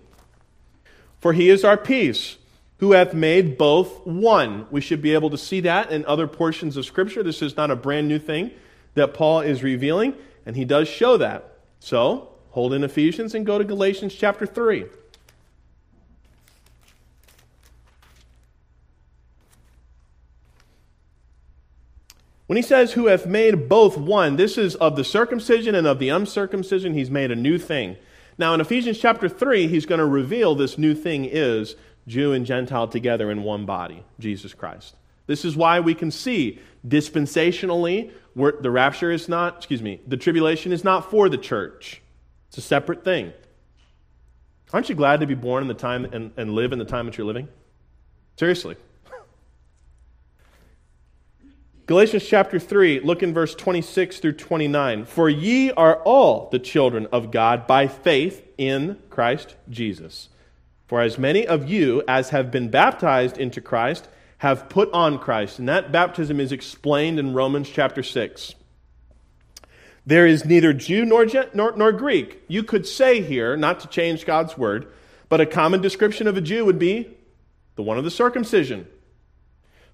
[1.19, 2.37] For he is our peace
[2.83, 4.67] who hath made both one.
[4.69, 7.23] We should be able to see that in other portions of Scripture.
[7.23, 8.51] This is not a brand new thing
[8.93, 10.15] that Paul is revealing,
[10.45, 11.59] and he does show that.
[11.79, 14.83] So, hold in Ephesians and go to Galatians chapter 3.
[22.47, 25.99] When he says, Who hath made both one, this is of the circumcision and of
[25.99, 27.95] the uncircumcision, he's made a new thing.
[28.37, 32.45] Now, in Ephesians chapter 3, he's going to reveal this new thing is Jew and
[32.45, 34.95] Gentile together in one body, Jesus Christ.
[35.25, 40.71] This is why we can see dispensationally, the rapture is not, excuse me, the tribulation
[40.71, 42.01] is not for the church.
[42.49, 43.31] It's a separate thing.
[44.73, 47.05] Aren't you glad to be born in the time and, and live in the time
[47.05, 47.47] that you're living?
[48.37, 48.75] Seriously.
[51.85, 55.05] Galatians chapter 3, look in verse 26 through 29.
[55.05, 60.29] For ye are all the children of God by faith in Christ Jesus.
[60.87, 64.07] For as many of you as have been baptized into Christ
[64.39, 65.59] have put on Christ.
[65.59, 68.55] And that baptism is explained in Romans chapter 6.
[70.05, 72.41] There is neither Jew nor, nor, nor, Greek.
[72.49, 74.91] You could say here, not to change God's word,
[75.29, 77.15] but a common description of a Jew would be
[77.75, 78.85] the one of the circumcision.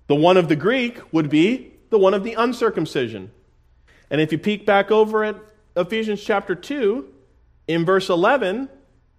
[0.07, 3.31] The one of the Greek would be the one of the uncircumcision.
[4.09, 5.35] And if you peek back over at
[5.75, 7.05] Ephesians chapter 2,
[7.67, 8.67] in verse 11,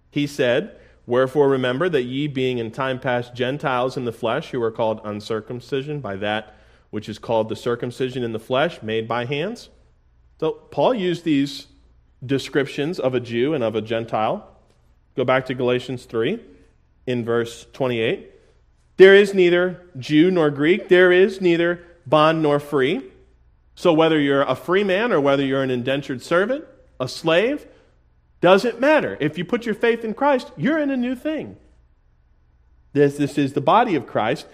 [0.09, 0.77] he said,
[1.11, 5.01] Wherefore remember that ye, being in time past Gentiles in the flesh, who are called
[5.03, 6.55] uncircumcision by that
[6.89, 9.67] which is called the circumcision in the flesh, made by hands.
[10.39, 11.67] So Paul used these
[12.25, 14.47] descriptions of a Jew and of a Gentile.
[15.17, 16.39] Go back to Galatians 3
[17.07, 18.31] in verse 28.
[18.95, 23.01] There is neither Jew nor Greek, there is neither bond nor free.
[23.75, 26.63] So whether you're a free man or whether you're an indentured servant,
[27.01, 27.67] a slave,
[28.41, 29.17] doesn't matter.
[29.19, 31.55] If you put your faith in Christ, you're in a new thing.
[32.93, 34.47] This, this is the body of Christ.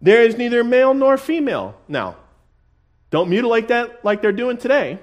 [0.00, 1.76] There is neither male nor female.
[1.88, 2.16] Now,
[3.10, 4.98] don't mutilate that like they're doing today.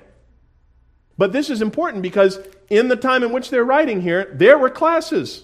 [1.18, 2.40] But this is important because
[2.70, 5.44] in the time in which they're writing here, there were classes.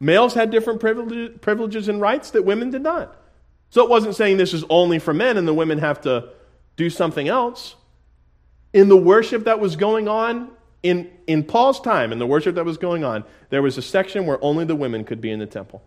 [0.00, 3.16] Males had different privileges and rights that women did not.
[3.68, 6.30] So it wasn't saying this is only for men and the women have to
[6.76, 7.76] do something else.
[8.72, 10.50] In the worship that was going on
[10.82, 14.26] in, in Paul's time, in the worship that was going on, there was a section
[14.26, 15.82] where only the women could be in the temple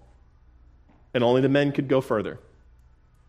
[1.13, 2.39] and only the men could go further.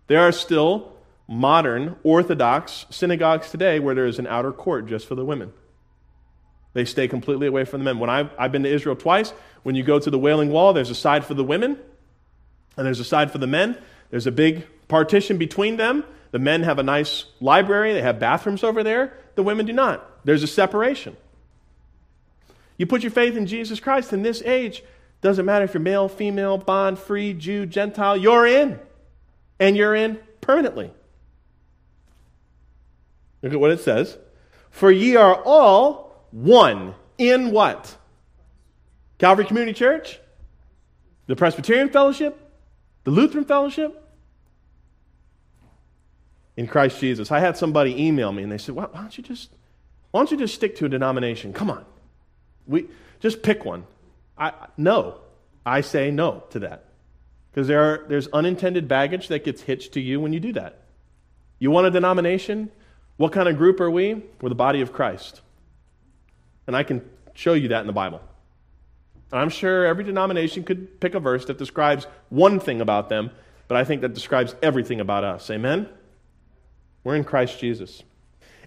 [0.06, 0.92] There are still
[1.26, 5.52] modern Orthodox synagogues today where there is an outer court just for the women.
[6.74, 7.98] They stay completely away from the men.
[7.98, 10.90] When I've, I've been to Israel twice, when you go to the Wailing Wall, there's
[10.90, 11.78] a side for the women
[12.76, 13.78] and there's a side for the men.
[14.10, 16.04] There's a big partition between them.
[16.32, 19.16] The men have a nice library, they have bathrooms over there.
[19.36, 20.24] The women do not.
[20.24, 21.16] There's a separation.
[22.76, 24.82] You put your faith in Jesus Christ in this age,
[25.20, 28.78] doesn't matter if you're male, female, bond, free, Jew, Gentile, you're in.
[29.58, 30.92] And you're in permanently.
[33.42, 34.18] Look at what it says.
[34.70, 37.96] For ye are all one in what?
[39.18, 40.18] Calvary Community Church?
[41.26, 42.38] The Presbyterian Fellowship?
[43.04, 44.00] The Lutheran Fellowship?
[46.56, 47.30] In Christ Jesus.
[47.30, 49.50] I had somebody email me and they said, why, why don't you just
[50.10, 51.52] why don't you just stick to a denomination?
[51.52, 51.84] Come on.
[52.66, 52.88] We
[53.20, 53.84] just pick one.
[54.36, 55.20] I no.
[55.66, 56.84] I say no to that.
[57.50, 60.80] Because there are, there's unintended baggage that gets hitched to you when you do that.
[61.58, 62.70] You want a denomination?
[63.16, 64.22] What kind of group are we?
[64.40, 65.40] We're the body of Christ.
[66.66, 68.20] And I can show you that in the Bible.
[69.30, 73.30] And I'm sure every denomination could pick a verse that describes one thing about them,
[73.68, 75.48] but I think that describes everything about us.
[75.50, 75.88] Amen?
[77.04, 78.02] We're in Christ Jesus.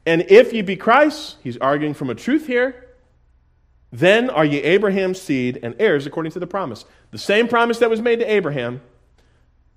[0.05, 2.86] And if ye be Christ, he's arguing from a truth here,
[3.91, 6.85] then are ye Abraham's seed and heirs according to the promise.
[7.11, 8.81] The same promise that was made to Abraham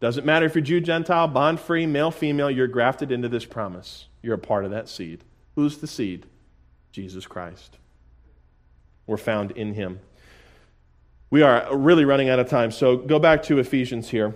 [0.01, 4.07] doesn't matter if you're Jew, Gentile, bond free, male, female, you're grafted into this promise.
[4.23, 5.25] You're a part of that seed.
[5.55, 6.27] Who's the seed?
[6.91, 7.77] Jesus Christ.
[9.07, 10.01] We're found in him.
[11.31, 14.35] We are really running out of time, so go back to Ephesians here.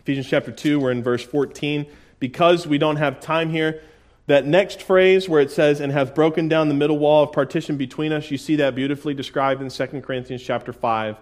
[0.00, 1.86] Ephesians chapter 2, we're in verse 14.
[2.18, 3.82] Because we don't have time here,
[4.26, 7.76] that next phrase where it says, and have broken down the middle wall of partition
[7.76, 11.16] between us, you see that beautifully described in 2 Corinthians chapter 5,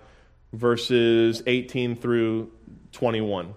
[0.53, 2.51] verses 18 through
[2.93, 3.55] 21.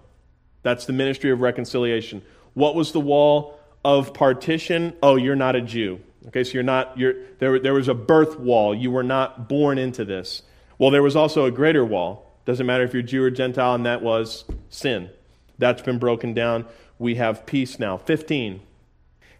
[0.62, 2.22] That's the ministry of reconciliation.
[2.54, 4.94] What was the wall of partition?
[5.02, 6.00] Oh, you're not a Jew.
[6.28, 8.74] Okay, so you're not, you're, there, there was a birth wall.
[8.74, 10.42] You were not born into this.
[10.78, 12.30] Well, there was also a greater wall.
[12.44, 15.10] Doesn't matter if you're Jew or Gentile, and that was sin.
[15.58, 16.66] That's been broken down.
[16.98, 17.96] We have peace now.
[17.96, 18.60] 15.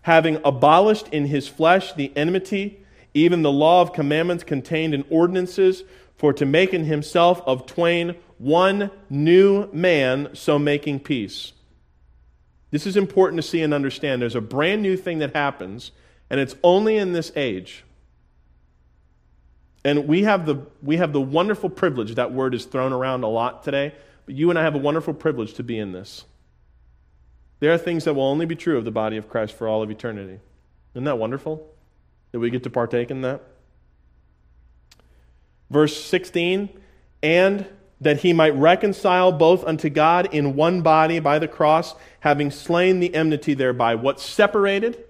[0.03, 2.85] Having abolished in his flesh the enmity,
[3.15, 5.85] even the law of commandments contained in ordinances,
[6.17, 11.53] for to make in himself of twain one new man, so making peace
[12.73, 14.23] this is important to see and understand.
[14.23, 15.93] There's a brand new thing that happens,
[16.29, 17.85] and it's only in this age.
[19.85, 23.29] And we have the, we have the wonderful privilege, that word is thrown around a
[23.29, 23.95] lot today,
[24.25, 26.25] but you and I have a wonderful privilege to be in this.
[27.63, 29.85] There are things that will only be true of the body of Christ for all
[29.85, 30.41] of eternity.
[30.95, 31.65] Isn't that wonderful?
[32.33, 33.41] That we get to partake in that?
[35.71, 36.71] Verse 16,
[37.23, 37.65] and
[38.01, 42.99] that he might reconcile both unto God in one body by the cross, having slain
[42.99, 43.95] the enmity thereby.
[43.95, 45.05] What separated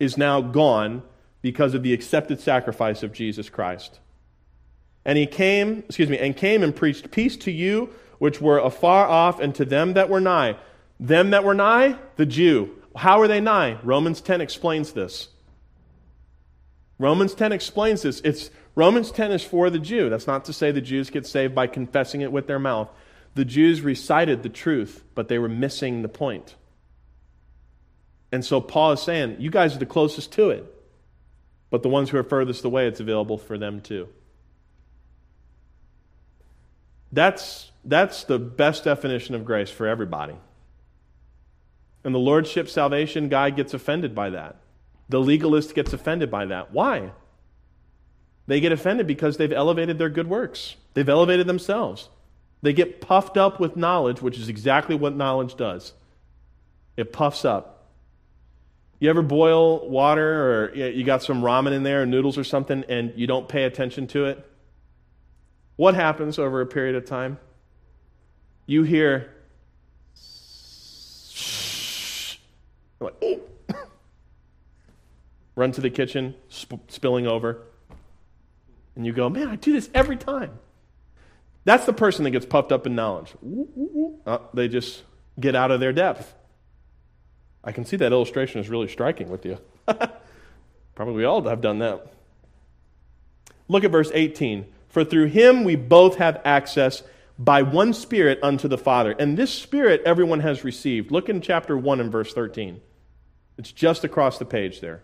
[0.00, 1.02] is now gone
[1.42, 4.00] because of the accepted sacrifice of Jesus Christ.
[5.04, 9.06] And he came, excuse me, and came and preached peace to you which were afar
[9.06, 10.56] off and to them that were nigh.
[11.02, 12.70] Them that were nigh, the Jew.
[12.94, 13.76] How are they nigh?
[13.82, 15.28] Romans 10 explains this.
[16.96, 18.20] Romans 10 explains this.
[18.20, 20.08] It's Romans 10 is for the Jew.
[20.08, 22.88] That's not to say the Jews get saved by confessing it with their mouth.
[23.34, 26.54] The Jews recited the truth, but they were missing the point.
[28.30, 30.72] And so Paul is saying, you guys are the closest to it.
[31.68, 34.08] But the ones who are furthest away, it's available for them too.
[37.10, 40.36] That's, that's the best definition of grace for everybody.
[42.04, 44.56] And the Lordship salvation guy gets offended by that.
[45.08, 46.72] The legalist gets offended by that.
[46.72, 47.12] Why?
[48.46, 52.08] They get offended because they've elevated their good works, they've elevated themselves.
[52.62, 55.94] They get puffed up with knowledge, which is exactly what knowledge does
[56.96, 57.88] it puffs up.
[59.00, 62.84] You ever boil water or you got some ramen in there or noodles or something
[62.88, 64.46] and you don't pay attention to it?
[65.76, 67.38] What happens over a period of time?
[68.66, 69.34] You hear,
[73.04, 73.40] like, oh.
[75.56, 77.62] run to the kitchen, sp- spilling over.
[78.94, 80.58] And you go, man, I do this every time.
[81.64, 83.34] That's the person that gets puffed up in knowledge.
[84.26, 85.02] Uh, they just
[85.38, 86.34] get out of their depth.
[87.64, 89.58] I can see that illustration is really striking with you.
[90.94, 92.12] Probably we all have done that.
[93.68, 94.66] Look at verse 18.
[94.88, 97.02] For through him we both have access
[97.38, 99.12] by one Spirit unto the Father.
[99.12, 101.10] And this Spirit everyone has received.
[101.10, 102.80] Look in chapter 1 and verse 13.
[103.58, 105.02] It's just across the page there.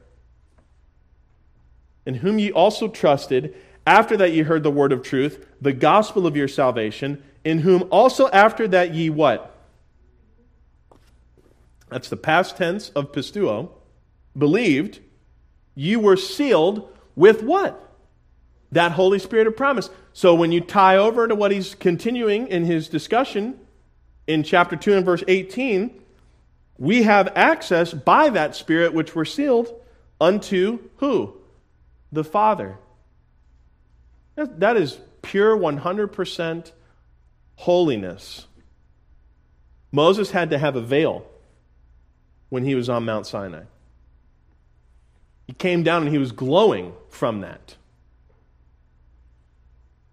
[2.06, 3.54] In whom ye also trusted
[3.86, 7.88] after that ye heard the word of truth, the gospel of your salvation, in whom
[7.90, 9.54] also after that ye what?
[11.88, 13.70] That's the past tense of pisteuo.
[14.36, 15.00] Believed,
[15.74, 17.82] you were sealed with what?
[18.72, 19.88] That Holy Spirit of promise.
[20.12, 23.58] So when you tie over to what he's continuing in his discussion
[24.26, 26.02] in chapter 2 and verse 18,
[26.78, 29.74] we have access by that Spirit which we're sealed
[30.20, 31.36] unto who?
[32.12, 32.78] The Father.
[34.36, 36.72] That is pure 100%
[37.56, 38.46] holiness.
[39.90, 41.26] Moses had to have a veil
[42.48, 43.64] when he was on Mount Sinai.
[45.46, 47.76] He came down and he was glowing from that.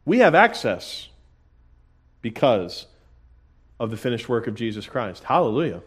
[0.05, 1.09] We have access
[2.21, 2.87] because
[3.79, 5.23] of the finished work of Jesus Christ.
[5.25, 5.81] Hallelujah.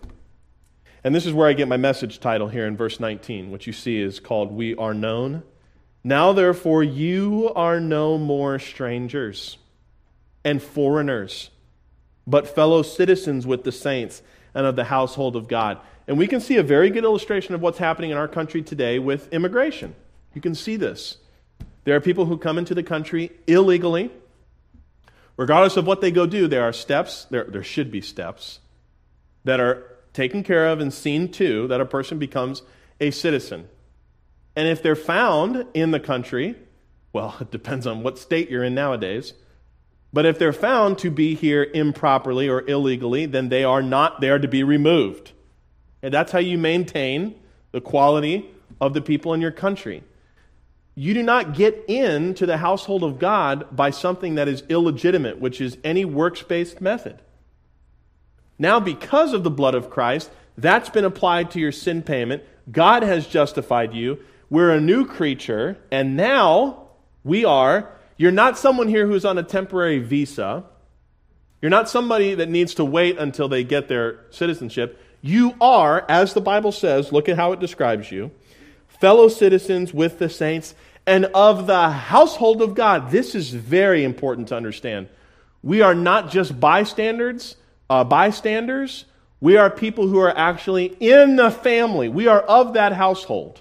[1.04, 3.72] And this is where I get my message title here in verse 19, which you
[3.72, 5.42] see is called We Are Known
[6.04, 9.58] now, therefore, you are no more strangers
[10.44, 11.50] and foreigners,
[12.26, 14.22] but fellow citizens with the saints
[14.54, 15.78] and of the household of God.
[16.06, 18.98] And we can see a very good illustration of what's happening in our country today
[18.98, 19.94] with immigration.
[20.34, 21.18] You can see this.
[21.84, 24.10] There are people who come into the country illegally.
[25.36, 28.60] Regardless of what they go do, there are steps, there, there should be steps,
[29.44, 32.62] that are taken care of and seen to that a person becomes
[33.00, 33.68] a citizen.
[34.56, 36.56] And if they're found in the country,
[37.12, 39.34] well, it depends on what state you're in nowadays.
[40.12, 44.40] But if they're found to be here improperly or illegally, then they are not there
[44.40, 45.30] to be removed.
[46.02, 47.36] And that's how you maintain
[47.70, 48.50] the quality
[48.80, 50.02] of the people in your country.
[50.96, 55.60] You do not get into the household of God by something that is illegitimate, which
[55.60, 57.20] is any works based method.
[58.58, 62.42] Now, because of the blood of Christ, that's been applied to your sin payment.
[62.70, 64.18] God has justified you.
[64.50, 66.88] We're a new creature, and now
[67.22, 67.92] we are.
[68.16, 70.64] You're not someone here who's on a temporary visa.
[71.62, 75.00] You're not somebody that needs to wait until they get their citizenship.
[75.20, 78.30] You are, as the Bible says, look at how it describes you,
[78.88, 80.74] fellow citizens with the saints
[81.06, 83.10] and of the household of God.
[83.10, 85.08] This is very important to understand.
[85.62, 87.56] We are not just bystanders,
[87.90, 89.04] uh, bystanders.
[89.40, 92.08] We are people who are actually in the family.
[92.08, 93.60] We are of that household.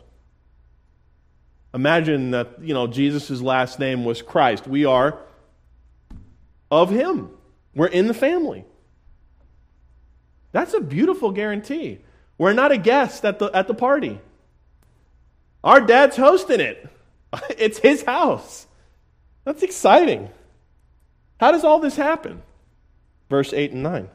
[1.74, 4.68] Imagine that, you know, Jesus' last name was Christ.
[4.68, 5.20] We are
[6.72, 7.30] of him.
[7.76, 8.66] We're in the family.
[10.52, 12.00] That's a beautiful guarantee.
[12.38, 14.20] We're not a guest at the, at the party.
[15.64, 16.88] Our dad's hosting it.
[17.58, 18.66] It's his house.
[19.44, 20.30] That's exciting.
[21.40, 22.42] How does all this happen?
[23.30, 24.10] Verse 8 and 9.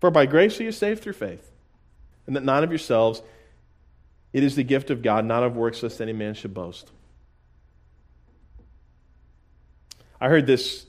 [0.00, 1.50] For by grace are you saved through faith,
[2.26, 3.22] and that not of yourselves,
[4.32, 6.90] it is the gift of God, not of works, lest any man should boast.
[10.20, 10.86] I heard this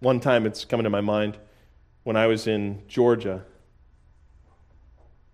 [0.00, 1.36] one time, it's coming to my mind,
[2.04, 3.44] when I was in Georgia.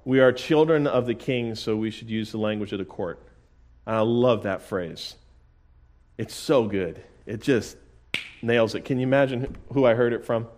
[0.04, 3.22] We are children of the king, so we should use the language of the court.
[3.86, 5.14] I love that phrase.
[6.18, 7.02] It's so good.
[7.26, 7.76] It just
[8.42, 8.84] nails it.
[8.84, 10.48] Can you imagine who I heard it from?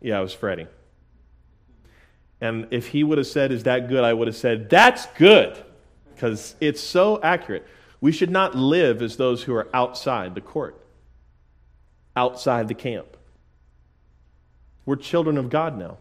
[0.00, 0.66] Yeah, it was Freddie.
[2.40, 4.04] And if he would have said, Is that good?
[4.04, 5.56] I would have said, That's good.
[6.14, 7.66] Because it's so accurate.
[8.00, 10.78] We should not live as those who are outside the court,
[12.14, 13.16] outside the camp.
[14.84, 15.98] We're children of God now.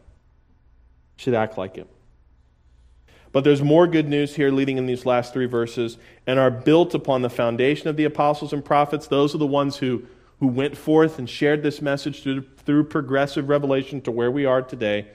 [1.18, 1.88] Should act like it.
[3.32, 6.94] But there's more good news here leading in these last three verses and are built
[6.94, 9.08] upon the foundation of the apostles and prophets.
[9.08, 10.04] Those are the ones who,
[10.40, 14.62] who went forth and shared this message through, through progressive revelation to where we are
[14.62, 15.08] today.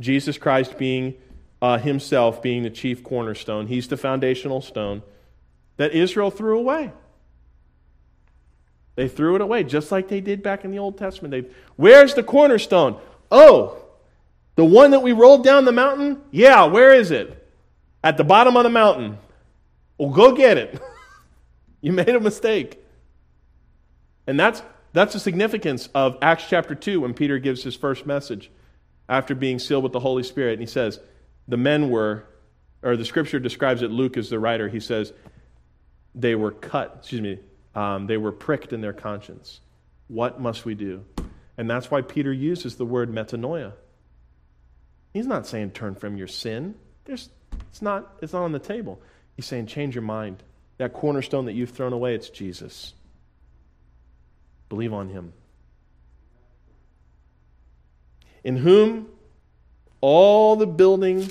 [0.00, 1.14] Jesus Christ being
[1.60, 3.66] uh, himself being the chief cornerstone.
[3.66, 5.02] He's the foundational stone
[5.76, 6.92] that Israel threw away.
[8.94, 11.30] They threw it away, just like they did back in the Old Testament.
[11.30, 13.00] They, Where's the cornerstone?
[13.30, 13.76] Oh,
[14.56, 16.20] the one that we rolled down the mountain?
[16.32, 17.46] Yeah, where is it?
[18.02, 19.18] At the bottom of the mountain.
[19.98, 20.80] Well, go get it.
[21.80, 22.84] you made a mistake.
[24.26, 28.50] And that's, that's the significance of Acts chapter 2 when Peter gives his first message
[29.08, 30.54] after being sealed with the Holy Spirit.
[30.54, 31.00] And he says,
[31.46, 32.24] The men were,
[32.82, 34.68] or the scripture describes it, Luke is the writer.
[34.68, 35.12] He says,
[36.14, 37.38] They were cut, excuse me,
[37.74, 39.60] um, they were pricked in their conscience.
[40.08, 41.04] What must we do?
[41.56, 43.72] And that's why Peter uses the word metanoia.
[45.12, 46.74] He's not saying turn from your sin.
[47.04, 47.28] There's,
[47.70, 49.00] it's, not, it's not on the table.
[49.36, 50.42] He's saying change your mind.
[50.76, 52.94] That cornerstone that you've thrown away, it's Jesus.
[54.68, 55.32] Believe on him.
[58.44, 59.08] In whom
[60.00, 61.30] all the building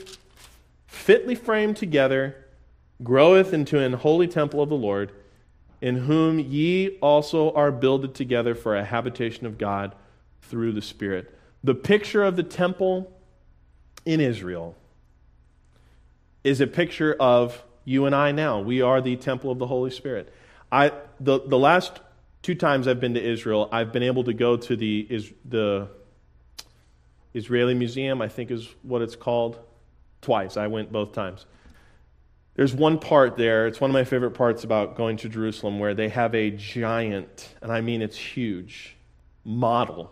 [0.86, 2.46] fitly framed together
[3.04, 5.12] groweth into an holy temple of the Lord
[5.82, 9.94] in whom ye also are builded together for a habitation of God
[10.42, 11.38] through the Spirit.
[11.64, 13.12] The picture of the temple
[14.06, 14.76] in Israel
[16.44, 18.60] is a picture of you and I now.
[18.60, 20.34] We are the temple of the Holy Spirit.
[20.72, 22.00] I, the, the last
[22.42, 25.90] two times I've been to Israel, I've been able to go to the, is, the
[27.34, 29.60] Israeli Museum, I think is what it's called,
[30.22, 30.58] twice.
[30.58, 31.46] I went both times.
[32.56, 35.94] There's one part there, it's one of my favorite parts about going to Jerusalem, where
[35.94, 38.98] they have a giant, and I mean it's huge,
[39.44, 40.12] model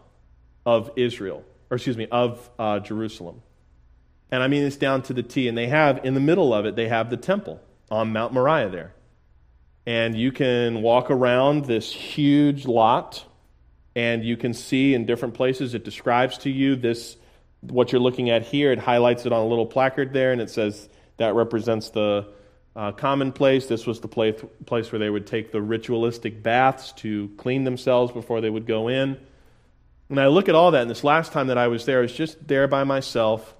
[0.66, 3.41] of Israel, or excuse me, of uh, Jerusalem.
[4.32, 5.47] And I mean it's down to the T.
[5.47, 8.70] And they have, in the middle of it, they have the temple on Mount Moriah
[8.70, 8.93] there.
[9.86, 13.24] And you can walk around this huge lot,
[13.96, 17.16] and you can see in different places, it describes to you this,
[17.62, 18.72] what you're looking at here.
[18.72, 22.28] It highlights it on a little placard there, and it says, that represents the
[22.76, 23.68] uh, commonplace.
[23.68, 24.36] This was the place,
[24.66, 28.89] place where they would take the ritualistic baths to clean themselves before they would go
[28.89, 29.18] in.
[30.10, 32.02] And I look at all that, and this last time that I was there, I
[32.02, 33.56] was just there by myself.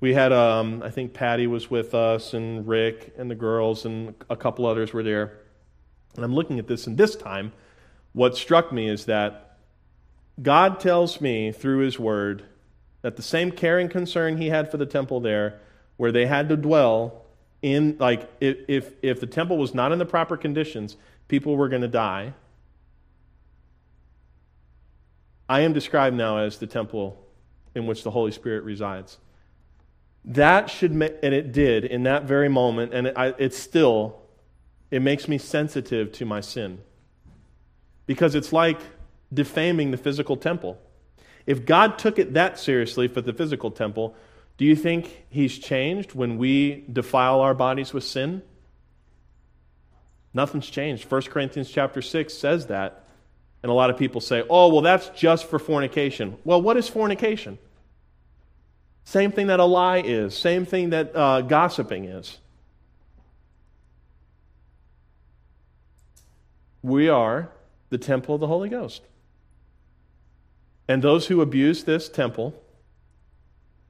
[0.00, 4.14] We had, um, I think Patty was with us, and Rick, and the girls, and
[4.30, 5.38] a couple others were there.
[6.16, 7.52] And I'm looking at this, and this time,
[8.12, 9.58] what struck me is that
[10.42, 12.44] God tells me through His Word
[13.02, 15.60] that the same caring concern He had for the temple there
[15.96, 17.26] where they had to dwell
[17.62, 20.96] in like if if the temple was not in the proper conditions
[21.28, 22.32] people were going to die.
[25.48, 27.22] I am described now as the temple
[27.74, 29.18] in which the holy spirit resides.
[30.24, 34.20] That should and it did in that very moment and it, I, it's still
[34.90, 36.80] it makes me sensitive to my sin
[38.10, 38.80] because it's like
[39.32, 40.76] defaming the physical temple
[41.46, 44.16] if god took it that seriously for the physical temple
[44.60, 48.42] do you think he's changed when we defile our bodies with sin?
[50.34, 51.10] Nothing's changed.
[51.10, 53.06] 1 Corinthians chapter 6 says that.
[53.62, 56.36] And a lot of people say, oh, well, that's just for fornication.
[56.44, 57.56] Well, what is fornication?
[59.04, 62.36] Same thing that a lie is, same thing that uh, gossiping is.
[66.82, 67.48] We are
[67.90, 69.02] the temple of the Holy Ghost.
[70.88, 72.54] And those who abuse this temple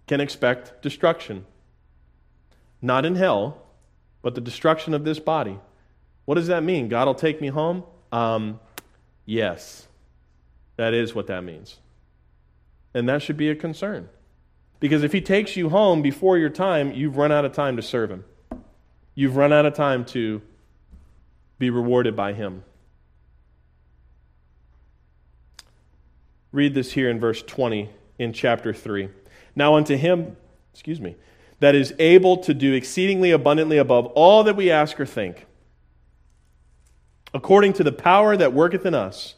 [0.07, 1.47] can expect destruction.
[2.83, 3.63] Not in hell,
[4.23, 5.59] but the destruction of this body.
[6.25, 6.89] What does that mean?
[6.89, 7.85] God will take me home?
[8.13, 8.61] Um,
[9.25, 9.87] yes.
[10.77, 11.79] That is what that means.
[12.93, 14.09] And that should be a concern.
[14.79, 17.83] Because if he takes you home before your time, you've run out of time to
[17.83, 18.25] serve him.
[19.15, 20.41] You've run out of time to
[21.59, 22.65] be rewarded by him.
[26.53, 29.09] Read this here in verse 20 in chapter 3.
[29.55, 30.37] Now unto him,
[30.73, 31.17] excuse me,
[31.61, 35.47] that is able to do exceedingly abundantly above all that we ask or think,
[37.33, 39.35] according to the power that worketh in us,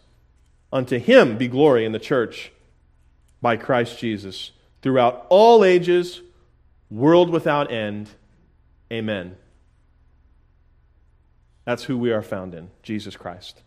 [0.72, 2.52] unto him be glory in the church
[3.42, 6.22] by Christ Jesus, throughout all ages,
[6.90, 8.08] world without end.
[8.90, 9.36] Amen.
[11.64, 13.62] That's who we are found in, Jesus Christ.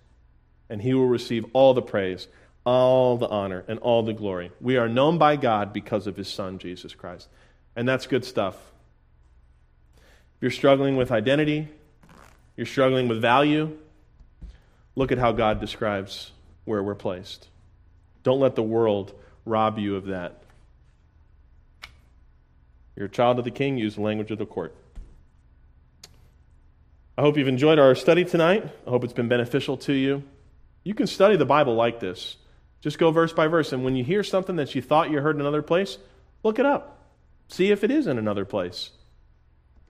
[0.69, 2.27] And he will receive all the praise
[2.65, 4.51] all the honor and all the glory.
[4.59, 7.27] We are known by God because of his Son, Jesus Christ.
[7.75, 8.55] And that's good stuff.
[9.95, 11.67] If you're struggling with identity,
[12.57, 13.77] you're struggling with value,
[14.95, 16.31] look at how God describes
[16.65, 17.47] where we're placed.
[18.23, 19.13] Don't let the world
[19.45, 20.41] rob you of that.
[22.95, 24.73] You're a child of the king, use the language of the court.
[27.17, 28.65] I hope you've enjoyed our study tonight.
[28.85, 30.23] I hope it's been beneficial to you.
[30.83, 32.37] You can study the Bible like this.
[32.85, 33.73] Just go verse by verse.
[33.73, 35.97] And when you hear something that you thought you heard in another place,
[36.43, 36.99] look it up.
[37.47, 38.91] See if it is in another place.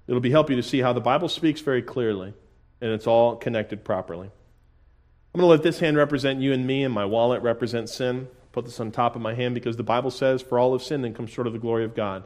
[0.07, 2.33] It'll be help you to see how the Bible speaks very clearly,
[2.79, 4.27] and it's all connected properly.
[4.27, 8.29] I'm going to let this hand represent you and me, and my wallet represent sin.
[8.53, 11.05] Put this on top of my hand because the Bible says, For all have sinned
[11.05, 12.23] and come short of the glory of God.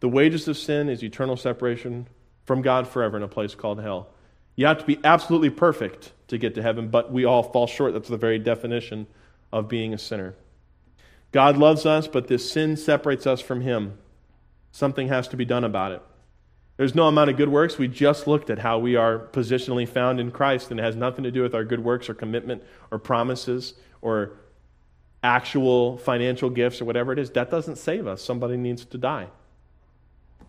[0.00, 2.08] The wages of sin is eternal separation
[2.46, 4.08] from God forever in a place called hell.
[4.56, 7.92] You have to be absolutely perfect to get to heaven, but we all fall short.
[7.92, 9.06] That's the very definition
[9.54, 10.34] of being a sinner.
[11.30, 13.96] God loves us, but this sin separates us from Him.
[14.72, 16.02] Something has to be done about it.
[16.76, 17.78] There's no amount of good works.
[17.78, 21.22] We just looked at how we are positionally found in Christ, and it has nothing
[21.22, 24.32] to do with our good works or commitment or promises or
[25.22, 27.30] actual financial gifts or whatever it is.
[27.30, 28.22] That doesn't save us.
[28.22, 29.28] Somebody needs to die.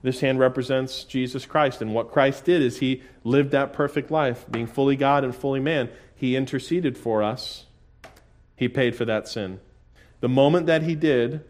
[0.01, 1.81] This hand represents Jesus Christ.
[1.81, 5.59] And what Christ did is he lived that perfect life, being fully God and fully
[5.59, 5.89] man.
[6.15, 7.64] He interceded for us,
[8.55, 9.59] he paid for that sin.
[10.21, 11.43] The moment that he did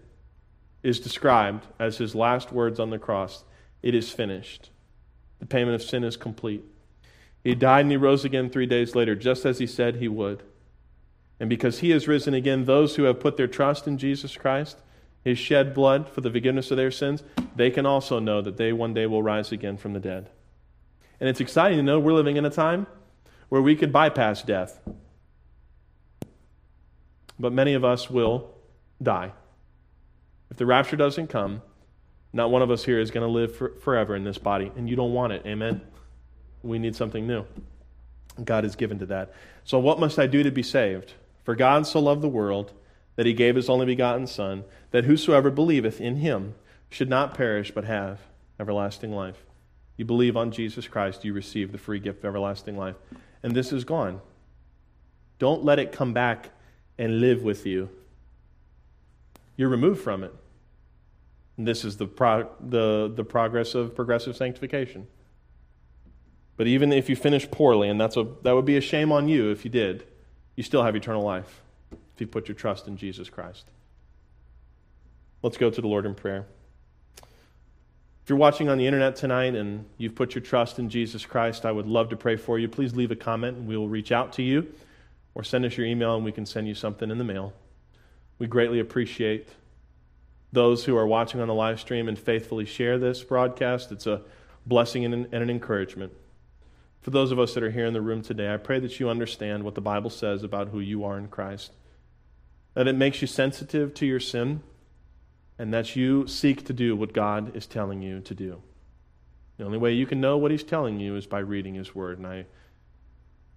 [0.83, 3.43] is described as his last words on the cross
[3.81, 4.71] it is finished.
[5.39, 6.63] The payment of sin is complete.
[7.43, 10.41] He died and he rose again three days later, just as he said he would.
[11.39, 14.77] And because he has risen again, those who have put their trust in Jesus Christ,
[15.23, 17.21] his shed blood for the forgiveness of their sins,
[17.55, 20.29] they can also know that they one day will rise again from the dead.
[21.19, 22.87] And it's exciting to know we're living in a time
[23.49, 24.79] where we could bypass death.
[27.39, 28.49] But many of us will
[29.01, 29.31] die.
[30.49, 31.61] If the rapture doesn't come,
[32.31, 34.89] not one of us here is going to live for, forever in this body, and
[34.89, 35.45] you don't want it.
[35.45, 35.81] Amen?
[36.63, 37.45] We need something new.
[38.43, 39.33] God is given to that.
[39.63, 41.13] So, what must I do to be saved?
[41.43, 42.73] For God so loved the world
[43.15, 46.55] that he gave his only begotten Son, that whosoever believeth in him
[46.89, 48.19] should not perish but have
[48.59, 49.45] everlasting life.
[49.97, 52.95] You believe on Jesus Christ, you receive the free gift of everlasting life.
[53.43, 54.21] And this is gone.
[55.39, 56.49] Don't let it come back
[56.97, 57.89] and live with you.
[59.57, 60.33] You're removed from it.
[61.57, 65.07] And this is the, pro- the, the progress of progressive sanctification.
[66.57, 69.27] But even if you finish poorly, and that's a, that would be a shame on
[69.27, 70.05] you if you did,
[70.55, 73.65] you still have eternal life if you put your trust in Jesus Christ.
[75.41, 76.45] Let's go to the Lord in prayer.
[77.21, 81.65] If you're watching on the internet tonight and you've put your trust in Jesus Christ,
[81.65, 82.67] I would love to pray for you.
[82.67, 84.73] Please leave a comment and we will reach out to you
[85.35, 87.53] or send us your email and we can send you something in the mail.
[88.39, 89.49] We greatly appreciate
[90.51, 93.91] those who are watching on the live stream and faithfully share this broadcast.
[93.91, 94.21] It's a
[94.65, 96.13] blessing and an, and an encouragement.
[97.01, 99.09] For those of us that are here in the room today, I pray that you
[99.09, 101.71] understand what the Bible says about who you are in Christ
[102.75, 104.61] that it makes you sensitive to your sin,
[105.57, 108.61] and that you seek to do what God is telling you to do.
[109.57, 112.17] The only way you can know what He's telling you is by reading His Word.
[112.17, 112.45] And I,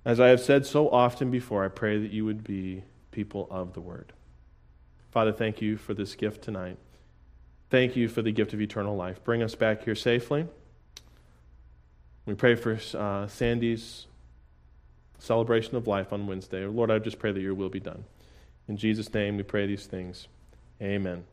[0.04, 3.74] as I have said so often before, I pray that you would be people of
[3.74, 4.12] the Word.
[5.10, 6.76] Father, thank you for this gift tonight.
[7.70, 9.22] Thank you for the gift of eternal life.
[9.24, 10.46] Bring us back here safely.
[12.24, 14.06] We pray for uh, Sandy's
[15.18, 16.64] celebration of life on Wednesday.
[16.66, 18.04] Lord, I just pray that your will be done.
[18.68, 20.28] In Jesus' name we pray these things.
[20.80, 21.24] Amen.